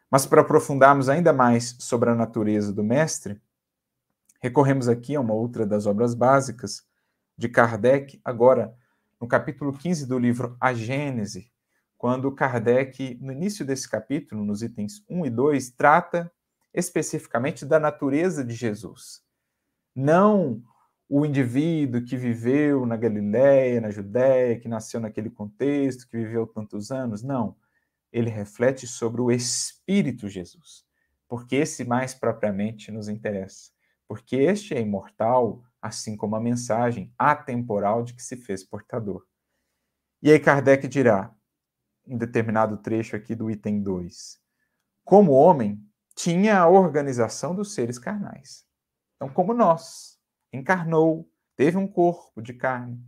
[0.08, 3.42] Mas para aprofundarmos ainda mais sobre a natureza do Mestre,
[4.40, 6.86] recorremos aqui a uma outra das obras básicas,
[7.36, 8.74] de Kardec, agora
[9.20, 11.50] no capítulo 15 do livro A Gênese,
[11.96, 16.30] quando Kardec, no início desse capítulo, nos itens 1 e 2, trata
[16.72, 19.22] especificamente da natureza de Jesus.
[19.94, 20.62] Não
[21.08, 26.90] o indivíduo que viveu na Galiléia, na Judéia, que nasceu naquele contexto, que viveu tantos
[26.90, 27.56] anos, não.
[28.12, 30.84] Ele reflete sobre o Espírito Jesus,
[31.28, 33.70] porque esse mais propriamente nos interessa.
[34.06, 39.26] Porque este é imortal, assim como a mensagem atemporal de que se fez portador.
[40.22, 41.30] E aí Kardec dirá:
[42.06, 44.40] em determinado trecho aqui do item 2.
[45.04, 48.66] Como homem, tinha a organização dos seres carnais.
[49.16, 50.18] Então, como nós,
[50.50, 52.98] encarnou, teve um corpo de carne,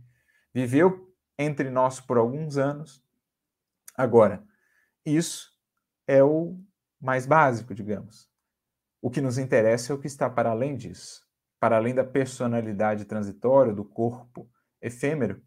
[0.53, 3.03] viveu entre nós por alguns anos.
[3.95, 4.45] Agora,
[5.03, 5.51] isso
[6.05, 6.59] é o
[7.01, 8.29] mais básico, digamos.
[9.01, 11.26] O que nos interessa é o que está para além disso,
[11.59, 14.49] para além da personalidade transitória do corpo
[14.81, 15.41] efêmero.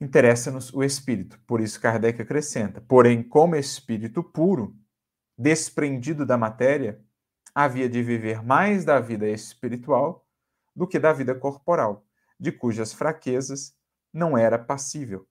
[0.00, 1.40] Interessa-nos o espírito.
[1.46, 4.76] Por isso Kardec acrescenta: porém, como espírito puro,
[5.38, 7.02] desprendido da matéria,
[7.54, 10.26] havia de viver mais da vida espiritual
[10.74, 12.04] do que da vida corporal,
[12.38, 13.74] de cujas fraquezas
[14.12, 15.26] não era passível.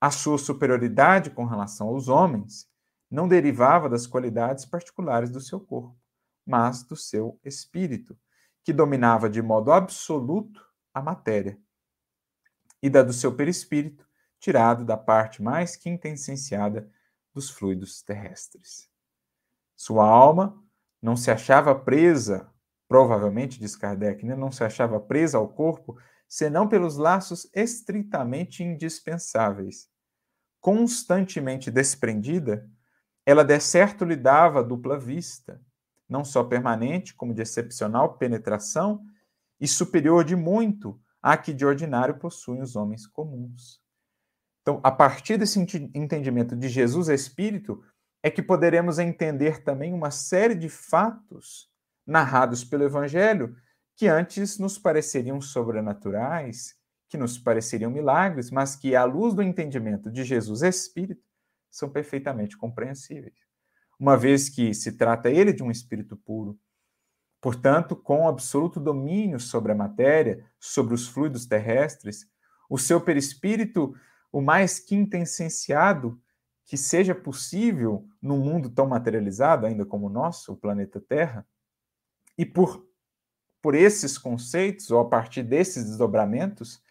[0.00, 2.70] A sua superioridade com relação aos homens
[3.10, 5.98] não derivava das qualidades particulares do seu corpo,
[6.46, 8.16] mas do seu espírito,
[8.64, 11.58] que dominava de modo absoluto a matéria,
[12.82, 16.90] e da do seu perispírito, tirado da parte mais quintessenciada
[17.32, 18.88] dos fluidos terrestres.
[19.76, 20.62] Sua alma
[21.00, 22.50] não se achava presa,
[22.88, 24.34] provavelmente, diz Kardec, né?
[24.34, 29.88] não se achava presa ao corpo, senão pelos laços estritamente indispensáveis.
[30.60, 32.68] Constantemente desprendida,
[33.24, 35.60] ela de certo lhe dava dupla vista,
[36.10, 39.02] não só permanente, como de excepcional penetração,
[39.60, 43.80] e superior de muito à que de ordinário possuem os homens comuns.
[44.62, 45.58] Então, a partir desse
[45.94, 47.82] entendimento de Jesus Espírito,
[48.22, 51.70] é que poderemos entender também uma série de fatos
[52.06, 53.56] narrados pelo Evangelho
[53.96, 56.74] que antes nos pareceriam sobrenaturais,
[57.08, 61.22] que nos pareceriam milagres, mas que, à luz do entendimento de Jesus Espírito,
[61.70, 63.49] são perfeitamente compreensíveis.
[64.00, 66.58] Uma vez que se trata ele de um espírito puro,
[67.38, 72.26] portanto, com absoluto domínio sobre a matéria, sobre os fluidos terrestres,
[72.70, 73.94] o seu perispírito,
[74.32, 76.18] o mais quintessenciado
[76.64, 81.46] que seja possível num mundo tão materializado ainda como o nosso, o planeta Terra,
[82.38, 82.88] e por,
[83.60, 86.82] por esses conceitos, ou a partir desses desdobramentos,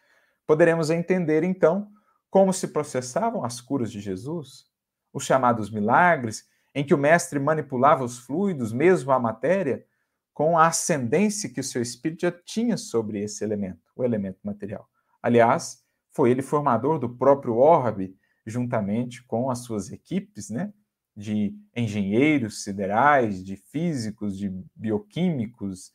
[0.46, 1.92] poderemos entender então
[2.30, 4.70] como se processavam as curas de Jesus,
[5.12, 9.86] os chamados milagres, em que o mestre manipulava os fluidos, mesmo a matéria,
[10.34, 14.88] com a ascendência que o seu espírito já tinha sobre esse elemento, o elemento material.
[15.22, 20.74] Aliás, foi ele formador do próprio orbe, juntamente com as suas equipes, né,
[21.16, 25.92] de engenheiros siderais, de físicos, de bioquímicos,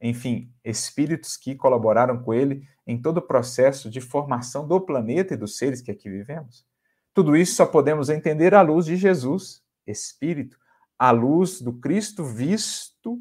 [0.00, 5.36] enfim, espíritos que colaboraram com ele em todo o processo de formação do planeta e
[5.36, 6.66] dos seres que aqui vivemos.
[7.14, 10.58] Tudo isso só podemos entender à luz de Jesus, Espírito,
[10.98, 13.20] à luz do Cristo visto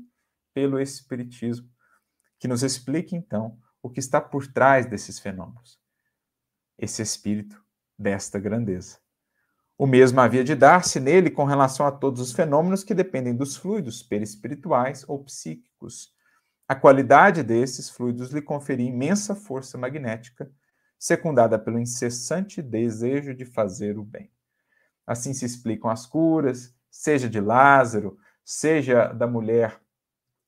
[0.54, 1.70] pelo Espiritismo,
[2.40, 5.80] que nos explique então o que está por trás desses fenômenos.
[6.78, 7.64] Esse Espírito
[7.98, 8.98] desta grandeza.
[9.78, 13.58] O mesmo havia de dar-se nele com relação a todos os fenômenos que dependem dos
[13.58, 16.14] fluidos perispirituais ou psíquicos.
[16.68, 20.50] A qualidade desses fluidos lhe conferia imensa força magnética
[20.98, 24.32] secundada pelo incessante desejo de fazer o bem.
[25.06, 29.80] Assim se explicam as curas, seja de Lázaro, seja da mulher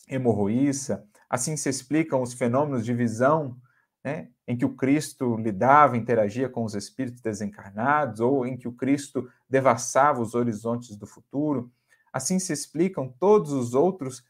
[0.07, 3.57] hemorroíça, assim se explicam os fenômenos de visão,
[4.03, 8.71] né, em que o Cristo lidava, interagia com os espíritos desencarnados, ou em que o
[8.71, 11.71] Cristo devassava os horizontes do futuro.
[12.13, 14.23] Assim se explicam todos os outros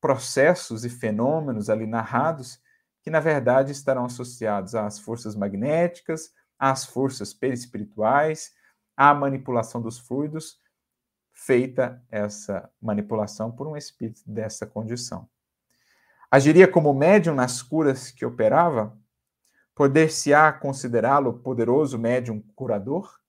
[0.00, 2.60] processos e fenômenos ali narrados
[3.02, 8.52] que na verdade estarão associados às forças magnéticas, às forças perispirituais,
[8.98, 10.58] à manipulação dos fluidos,
[11.32, 15.30] feita essa manipulação por um espírito dessa condição.
[16.28, 18.98] Agiria como médium nas curas que operava?
[19.72, 23.20] Poder-se-á considerá-lo poderoso médium curador?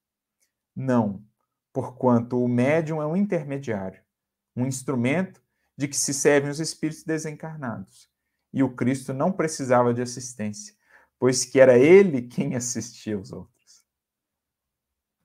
[0.76, 1.24] Não,
[1.72, 4.02] porquanto o médium é um intermediário,
[4.56, 5.40] um instrumento
[5.78, 8.10] de que se servem os espíritos desencarnados
[8.52, 10.74] e o Cristo não precisava de assistência,
[11.20, 13.59] pois que era ele quem assistia os outros.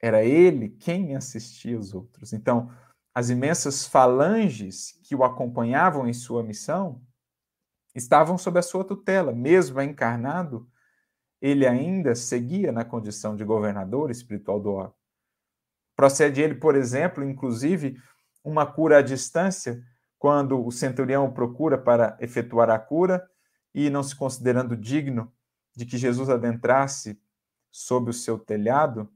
[0.04, 2.34] Era ele quem assistia os outros.
[2.34, 2.70] Então,
[3.14, 7.00] as imensas falanges que o acompanhavam em sua missão
[7.94, 10.68] estavam sob a sua tutela, mesmo encarnado,
[11.40, 14.94] ele ainda seguia na condição de governador espiritual do orbe.
[15.96, 17.96] Procede ele, por exemplo, inclusive,
[18.44, 19.82] uma cura à distância
[20.18, 23.26] quando o centurião procura para efetuar a cura
[23.74, 25.32] e não se considerando digno
[25.74, 27.18] de que Jesus adentrasse
[27.72, 29.10] sob o seu telhado,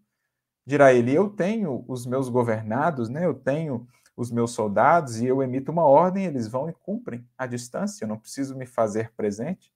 [0.68, 3.24] dirá ele: Eu tenho os meus governados, né?
[3.24, 7.46] eu tenho os meus soldados e eu emito uma ordem, eles vão e cumprem à
[7.46, 9.72] distância, eu não preciso me fazer presente.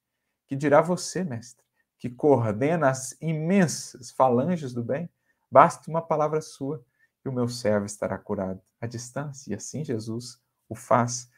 [0.46, 1.64] Que dirá você, mestre,
[1.98, 5.08] que coordena as imensas falanges do bem?
[5.50, 6.84] Basta uma palavra sua
[7.24, 9.50] e o meu servo estará curado à distância.
[9.50, 10.38] E assim Jesus
[10.68, 11.30] o faz,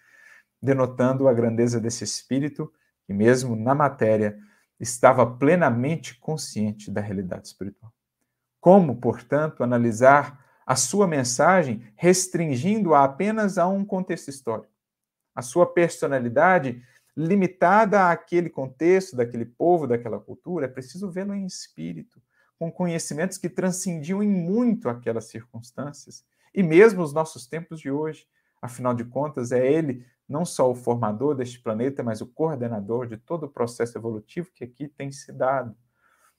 [0.60, 2.72] denotando a grandeza desse Espírito,
[3.04, 4.36] que mesmo na matéria
[4.80, 7.92] estava plenamente consciente da realidade espiritual.
[8.64, 14.72] Como, portanto, analisar a sua mensagem restringindo-a apenas a um contexto histórico?
[15.34, 16.82] A sua personalidade
[17.14, 22.22] limitada àquele contexto, daquele povo, daquela cultura, é preciso vê-lo em espírito,
[22.58, 28.26] com conhecimentos que transcendiam em muito aquelas circunstâncias e mesmo os nossos tempos de hoje.
[28.62, 33.18] Afinal de contas, é ele não só o formador deste planeta, mas o coordenador de
[33.18, 35.76] todo o processo evolutivo que aqui tem se dado.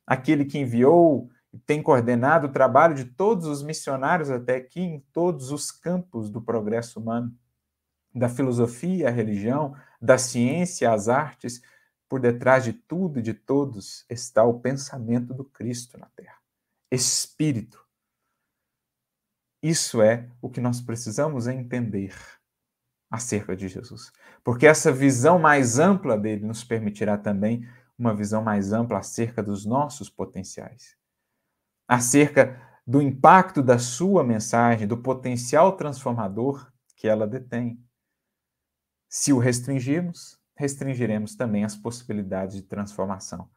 [0.07, 1.29] Aquele que enviou
[1.65, 6.41] tem coordenado o trabalho de todos os missionários até aqui em todos os campos do
[6.41, 7.33] progresso humano,
[8.13, 11.61] da filosofia à religião, da ciência às artes,
[12.07, 16.37] por detrás de tudo e de todos está o pensamento do Cristo na Terra.
[16.91, 17.83] Espírito.
[19.61, 22.13] Isso é o que nós precisamos entender
[23.09, 24.11] acerca de Jesus.
[24.43, 29.65] Porque essa visão mais ampla dele nos permitirá também uma visão mais ampla acerca dos
[29.65, 30.95] nossos potenciais.
[31.87, 37.79] Acerca do impacto da sua mensagem, do potencial transformador que ela detém.
[39.09, 43.49] Se o restringirmos, restringiremos também as possibilidades de transformação.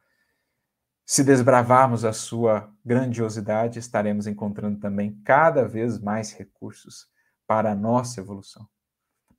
[1.05, 7.07] Se desbravarmos a sua grandiosidade, estaremos encontrando também cada vez mais recursos
[7.47, 8.67] para a nossa evolução.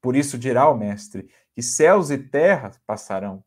[0.01, 3.45] Por isso dirá o Mestre que céus e terra passarão.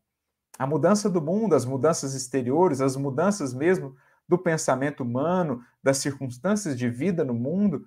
[0.58, 3.94] A mudança do mundo, as mudanças exteriores, as mudanças mesmo
[4.28, 7.86] do pensamento humano, das circunstâncias de vida no mundo,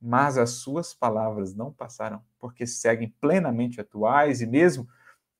[0.00, 4.88] mas as suas palavras não passarão, porque seguem plenamente atuais e mesmo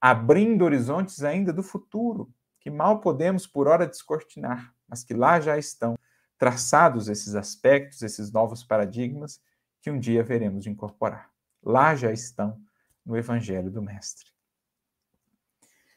[0.00, 5.58] abrindo horizontes ainda do futuro, que mal podemos por hora descortinar, mas que lá já
[5.58, 5.98] estão
[6.36, 9.40] traçados esses aspectos, esses novos paradigmas
[9.80, 11.30] que um dia veremos incorporar.
[11.62, 12.60] Lá já estão
[13.04, 14.26] no Evangelho do Mestre.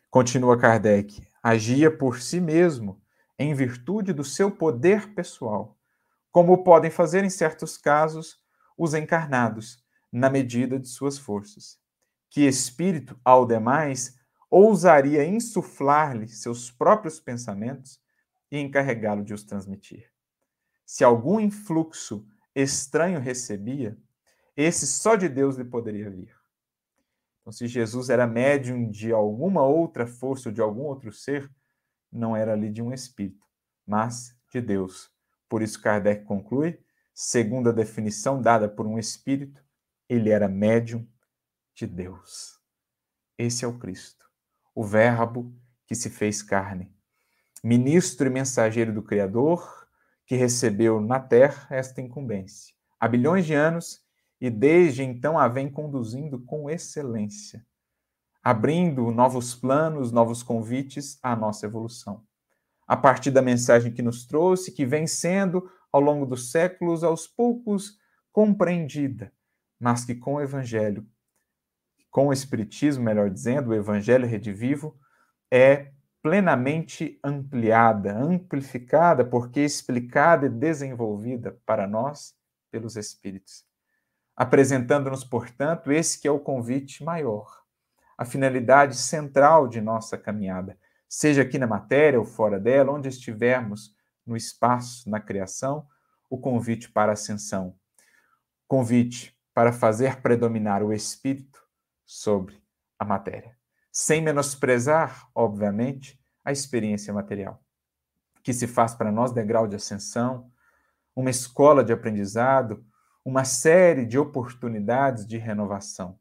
[0.09, 3.01] Continua Kardec, agia por si mesmo
[3.41, 5.77] em virtude do seu poder pessoal,
[6.31, 8.39] como podem fazer em certos casos
[8.77, 11.81] os encarnados, na medida de suas forças
[12.31, 14.17] que espírito, ao demais,
[14.49, 18.01] ousaria insuflar-lhe seus próprios pensamentos
[18.49, 20.09] e encarregá-lo de os transmitir.
[20.85, 22.25] Se algum influxo
[22.55, 23.97] estranho recebia,
[24.55, 26.33] esse só de Deus lhe poderia vir.
[27.41, 31.51] Então, se Jesus era médium de alguma outra força ou de algum outro ser,
[32.11, 33.45] não era ali de um espírito,
[33.85, 35.09] mas de Deus.
[35.47, 36.79] Por isso, Kardec conclui,
[37.13, 39.63] segundo a definição dada por um espírito,
[40.07, 41.07] ele era médium
[41.73, 42.59] de Deus.
[43.37, 44.25] Esse é o Cristo,
[44.75, 45.55] o Verbo
[45.87, 46.93] que se fez carne,
[47.63, 49.87] ministro e mensageiro do Criador,
[50.25, 52.73] que recebeu na terra esta incumbência.
[52.99, 54.01] Há bilhões de anos
[54.39, 57.65] e desde então a vem conduzindo com excelência,
[58.43, 62.23] abrindo novos planos, novos convites à nossa evolução.
[62.87, 67.27] A partir da mensagem que nos trouxe, que vem sendo, ao longo dos séculos, aos
[67.27, 67.97] poucos
[68.31, 69.31] compreendida,
[69.79, 71.05] mas que com o Evangelho
[72.11, 74.99] com o Espiritismo, melhor dizendo, o Evangelho Redivivo,
[75.49, 82.35] é plenamente ampliada, amplificada, porque explicada e desenvolvida para nós
[82.69, 83.65] pelos Espíritos.
[84.35, 87.60] Apresentando-nos, portanto, esse que é o convite maior,
[88.21, 90.77] a finalidade central de nossa caminhada,
[91.09, 95.87] seja aqui na matéria ou fora dela, onde estivermos no espaço, na criação,
[96.29, 97.75] o convite para ascensão.
[98.67, 101.65] Convite para fazer predominar o espírito
[102.05, 102.63] sobre
[102.99, 103.57] a matéria,
[103.91, 107.59] sem menosprezar, obviamente, a experiência material,
[108.43, 110.51] que se faz para nós degrau de ascensão,
[111.15, 112.85] uma escola de aprendizado,
[113.25, 116.20] uma série de oportunidades de renovação,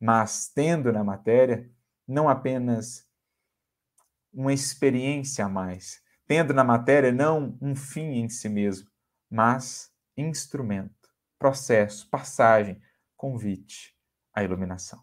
[0.00, 1.70] mas tendo na matéria
[2.06, 3.06] não apenas
[4.32, 8.88] uma experiência a mais, tendo na matéria não um fim em si mesmo,
[9.30, 12.80] mas instrumento, processo, passagem,
[13.16, 13.94] convite
[14.32, 15.02] à iluminação.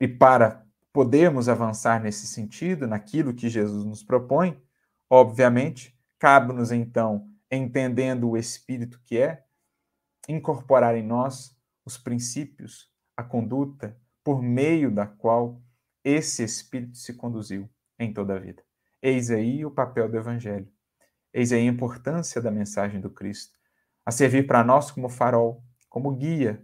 [0.00, 4.60] E para podermos avançar nesse sentido, naquilo que Jesus nos propõe,
[5.08, 9.44] obviamente, cabe-nos então, entendendo o Espírito que é,
[10.28, 15.62] incorporar em nós os princípios, a conduta por meio da qual
[16.04, 18.62] esse Espírito se conduziu em toda a vida.
[19.00, 20.68] Eis aí o papel do Evangelho.
[21.32, 23.58] Eis aí a importância da mensagem do Cristo,
[24.04, 26.62] a servir para nós como farol, como guia,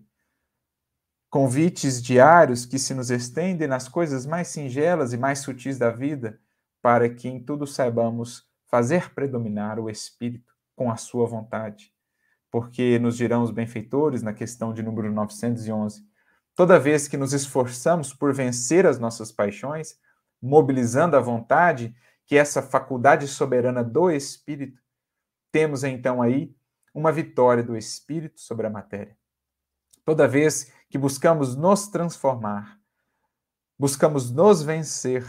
[1.28, 6.38] convites diários que se nos estendem nas coisas mais singelas e mais sutis da vida,
[6.82, 11.92] para que em tudo saibamos fazer predominar o espírito com a sua vontade.
[12.50, 16.07] Porque nos dirão os benfeitores, na questão de número 911,
[16.55, 19.98] toda vez que nos esforçamos por vencer as nossas paixões,
[20.40, 21.94] mobilizando a vontade,
[22.26, 24.80] que é essa faculdade soberana do Espírito,
[25.50, 26.55] temos então aí
[26.94, 29.16] uma vitória do Espírito sobre a matéria.
[30.05, 32.80] Toda vez que buscamos nos transformar,
[33.78, 35.24] buscamos nos vencer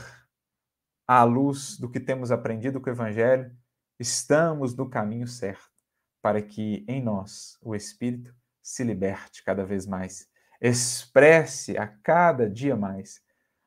[1.08, 3.56] à luz do que temos aprendido com o Evangelho,
[4.00, 5.74] estamos no caminho certo
[6.22, 10.28] para que em nós o Espírito se liberte cada vez mais,
[10.64, 13.22] expresse a cada dia mais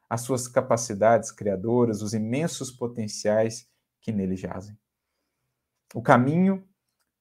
[0.09, 3.69] as suas capacidades criadoras, os imensos potenciais
[4.01, 4.79] que nele jazem.
[5.95, 6.67] O caminho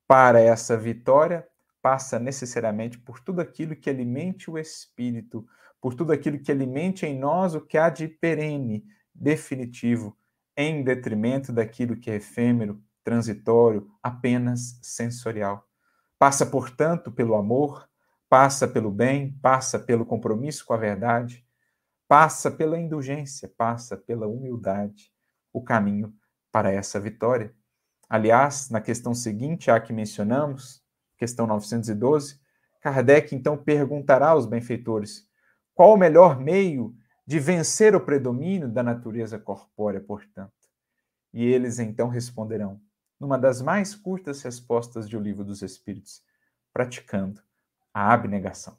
[0.08, 1.46] para essa vitória
[1.82, 5.46] passa necessariamente por tudo aquilo que alimente o espírito,
[5.82, 10.18] por tudo aquilo que alimente em nós o que há de perene, definitivo,
[10.56, 15.68] em detrimento daquilo que é efêmero, transitório, apenas sensorial.
[16.18, 17.90] Passa, portanto, pelo amor,
[18.30, 21.46] passa pelo bem, passa pelo compromisso com a verdade,
[22.08, 25.12] passa pela indulgência, passa pela humildade,
[25.54, 26.14] o caminho
[26.52, 27.54] para essa vitória.
[28.10, 30.84] Aliás, na questão seguinte, a que mencionamos,
[31.18, 32.40] questão 912,
[32.82, 35.28] Kardec então perguntará aos benfeitores
[35.74, 36.96] qual o melhor meio
[37.26, 40.54] de vencer o predomínio da natureza corpórea, portanto.
[41.34, 42.80] E eles então responderão,
[43.20, 46.24] numa das mais curtas respostas de O Livro dos Espíritos,
[46.72, 47.42] praticando
[47.96, 48.78] a abnegação.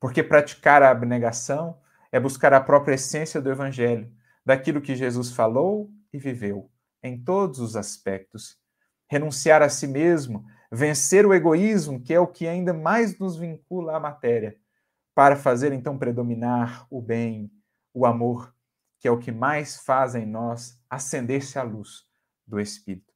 [0.00, 1.78] Porque praticar a abnegação
[2.10, 4.12] é buscar a própria essência do Evangelho,
[4.44, 6.68] daquilo que Jesus falou e viveu,
[7.00, 8.58] em todos os aspectos.
[9.08, 13.96] Renunciar a si mesmo, vencer o egoísmo, que é o que ainda mais nos vincula
[13.96, 14.56] à matéria,
[15.14, 17.52] para fazer então predominar o bem,
[17.94, 18.52] o amor,
[18.98, 22.04] que é o que mais faz em nós acender-se à luz
[22.44, 23.11] do Espírito.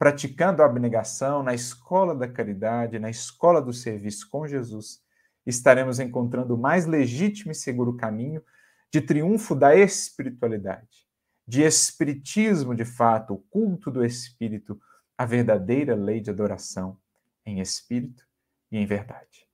[0.00, 5.02] Praticando a abnegação na escola da caridade, na escola do serviço com Jesus,
[5.44, 8.42] estaremos encontrando o mais legítimo e seguro caminho
[8.90, 11.06] de triunfo da espiritualidade,
[11.46, 14.80] de espiritismo de fato, o culto do espírito,
[15.18, 16.96] a verdadeira lei de adoração
[17.44, 18.24] em espírito
[18.72, 19.46] e em verdade.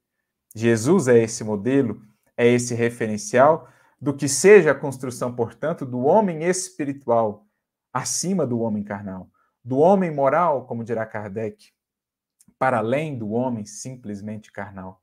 [0.55, 2.01] Jesus é esse modelo,
[2.37, 3.69] é esse referencial
[4.01, 7.45] do que seja a construção, portanto, do homem espiritual
[7.93, 9.29] acima do homem carnal,
[9.67, 11.73] do homem moral, como dirá Kardec,
[12.57, 15.03] para além do homem simplesmente carnal.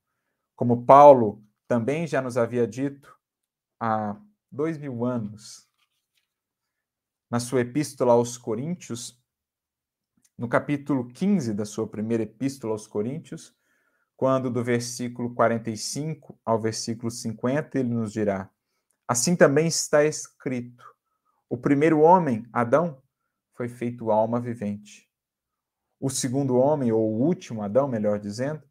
[0.55, 3.13] Como Paulo também já nos havia dito
[3.77, 4.15] há
[4.49, 5.67] dois mil anos,
[7.29, 9.21] na sua epístola aos Coríntios,
[10.37, 13.53] no capítulo 15 da sua primeira epístola aos Coríntios,
[14.15, 18.49] quando do versículo 45 ao versículo 50 ele nos dirá:
[19.05, 20.85] Assim também está escrito:
[21.49, 23.02] o primeiro homem, Adão,
[23.53, 25.09] foi feito alma vivente.
[25.99, 28.61] O segundo homem, ou o último Adão, melhor dizendo,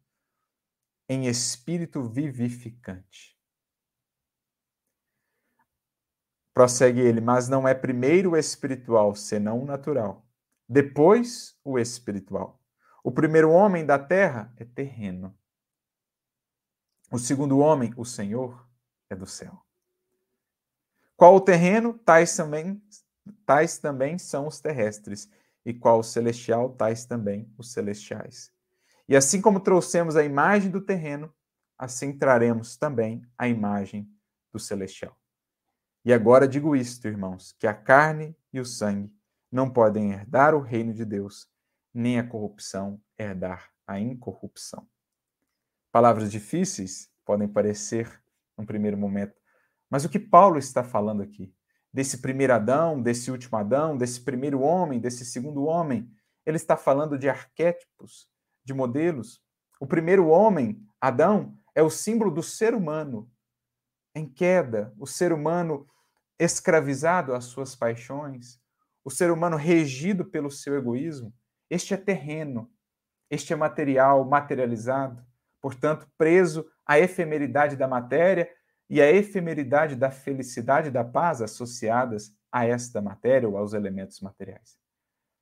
[1.09, 3.37] em espírito vivificante.
[6.53, 10.25] Prossegue ele, mas não é primeiro o espiritual, senão o natural.
[10.69, 12.61] Depois o espiritual.
[13.03, 15.37] O primeiro homem da terra é terreno.
[17.11, 18.67] O segundo homem, o Senhor,
[19.09, 19.63] é do céu.
[21.15, 21.97] Qual o terreno?
[21.99, 22.81] Tais também,
[23.45, 25.29] tais também são os terrestres.
[25.65, 26.69] E qual o celestial?
[26.69, 28.51] Tais também os celestiais.
[29.07, 31.33] E assim como trouxemos a imagem do terreno,
[31.77, 34.09] assim traremos também a imagem
[34.51, 35.17] do celestial.
[36.05, 39.13] E agora digo isto, irmãos, que a carne e o sangue
[39.51, 41.47] não podem herdar o reino de Deus,
[41.93, 44.87] nem a corrupção herdar a incorrupção.
[45.91, 48.21] Palavras difíceis podem parecer
[48.57, 49.39] num primeiro momento,
[49.89, 51.53] mas o que Paulo está falando aqui,
[51.93, 56.09] desse primeiro Adão, desse último Adão, desse primeiro homem, desse segundo homem,
[56.45, 58.27] ele está falando de arquétipos,
[58.65, 59.41] de modelos.
[59.79, 63.29] O primeiro homem, Adão, é o símbolo do ser humano
[64.15, 65.87] em queda, o ser humano
[66.39, 68.59] escravizado às suas paixões,
[69.03, 71.33] o ser humano regido pelo seu egoísmo.
[71.69, 72.71] Este é terreno,
[73.29, 75.23] este é material, materializado,
[75.61, 78.49] portanto, preso à efemeridade da matéria
[78.89, 84.19] e à efemeridade da felicidade e da paz associadas a esta matéria ou aos elementos
[84.21, 84.77] materiais.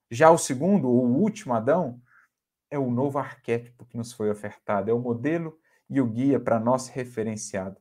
[0.09, 2.01] Já o segundo, o último Adão,
[2.69, 6.59] é o novo arquétipo que nos foi ofertado, é o modelo e o guia para
[6.59, 7.77] nós referenciado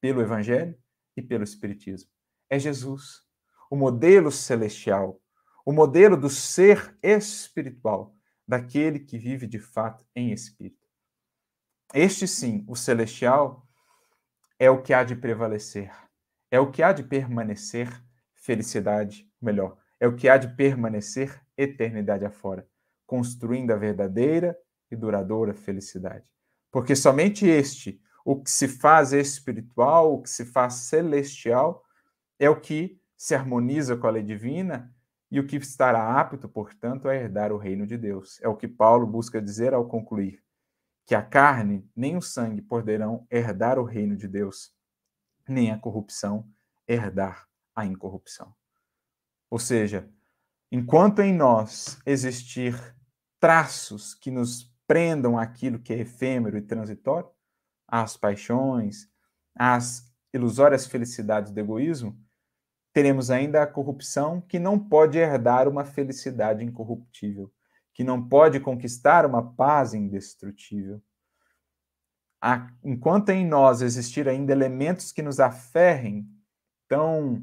[0.00, 0.78] pelo Evangelho
[1.16, 2.10] e pelo Espiritismo.
[2.50, 3.22] É Jesus,
[3.70, 5.20] o modelo celestial,
[5.64, 8.14] o modelo do ser espiritual,
[8.46, 10.86] daquele que vive de fato em espírito.
[11.92, 13.65] Este sim, o celestial,
[14.58, 15.92] é o que há de prevalecer,
[16.50, 17.88] é o que há de permanecer
[18.34, 22.66] felicidade, melhor, é o que há de permanecer eternidade afora
[23.06, 24.58] construindo a verdadeira
[24.90, 26.30] e duradoura felicidade.
[26.70, 31.82] Porque somente este, o que se faz espiritual, o que se faz celestial,
[32.38, 34.92] é o que se harmoniza com a lei divina
[35.30, 38.38] e o que estará apto, portanto, a herdar o reino de Deus.
[38.42, 40.42] É o que Paulo busca dizer ao concluir
[41.06, 44.74] que a carne nem o sangue poderão herdar o reino de Deus,
[45.48, 46.50] nem a corrupção
[46.86, 48.52] herdar a incorrupção.
[49.48, 50.10] Ou seja,
[50.70, 52.74] enquanto em nós existir
[53.38, 57.30] traços que nos prendam aquilo que é efêmero e transitório,
[57.86, 59.08] às paixões,
[59.54, 62.20] às ilusórias felicidades do egoísmo,
[62.92, 67.52] teremos ainda a corrupção que não pode herdar uma felicidade incorruptível,
[67.96, 71.02] que não pode conquistar uma paz indestrutível.
[72.84, 76.28] Enquanto em nós existir ainda elementos que nos aferrem
[76.86, 77.42] tão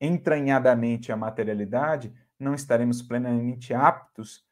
[0.00, 4.42] entranhadamente à materialidade, não estaremos plenamente aptos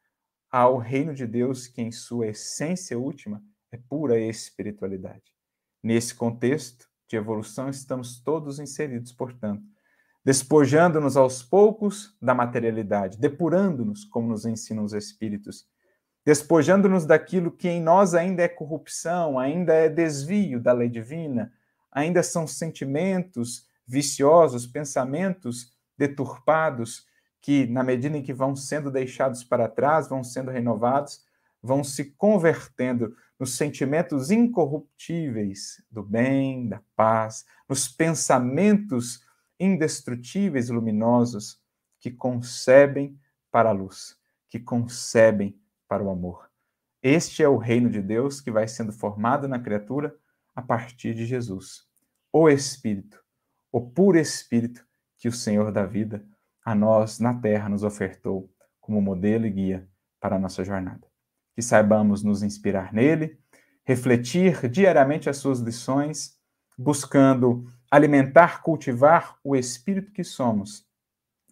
[0.50, 3.42] ao reino de Deus, que em sua essência última
[3.72, 5.34] é pura espiritualidade.
[5.82, 9.64] Nesse contexto de evolução, estamos todos inseridos, portanto,
[10.28, 15.66] despojando-nos aos poucos da materialidade, depurando-nos, como nos ensinam os Espíritos,
[16.22, 21.50] despojando-nos daquilo que em nós ainda é corrupção, ainda é desvio da lei divina,
[21.90, 27.06] ainda são sentimentos viciosos, pensamentos deturpados,
[27.40, 31.22] que, na medida em que vão sendo deixados para trás, vão sendo renovados,
[31.62, 39.26] vão se convertendo nos sentimentos incorruptíveis do bem, da paz, nos pensamentos
[39.58, 41.60] indestrutíveis e luminosos
[42.00, 43.18] que concebem
[43.50, 44.16] para a luz,
[44.48, 46.48] que concebem para o amor.
[47.02, 50.14] Este é o reino de Deus que vai sendo formado na criatura
[50.54, 51.86] a partir de Jesus,
[52.32, 53.22] o Espírito,
[53.70, 54.84] o puro Espírito
[55.16, 56.24] que o Senhor da vida
[56.64, 59.88] a nós na terra nos ofertou como modelo e guia
[60.20, 61.06] para a nossa jornada.
[61.54, 63.38] Que saibamos nos inspirar nele,
[63.84, 66.36] refletir diariamente as suas lições,
[66.76, 70.86] buscando alimentar, cultivar o espírito que somos,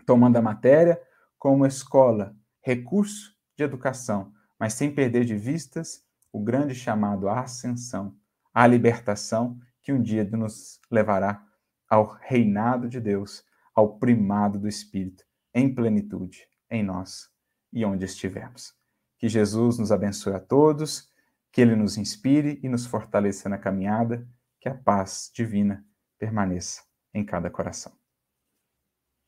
[0.05, 1.01] tomando a matéria
[1.39, 8.15] como escola, recurso de educação, mas sem perder de vistas o grande chamado à ascensão,
[8.53, 11.43] à libertação que um dia nos levará
[11.89, 15.25] ao reinado de Deus, ao primado do Espírito,
[15.55, 17.31] em plenitude, em nós
[17.73, 18.75] e onde estivermos.
[19.19, 21.09] Que Jesus nos abençoe a todos,
[21.53, 24.29] que Ele nos inspire e nos fortaleça na caminhada,
[24.61, 25.85] que a paz divina
[26.19, 26.83] permaneça
[27.15, 27.93] em cada coração.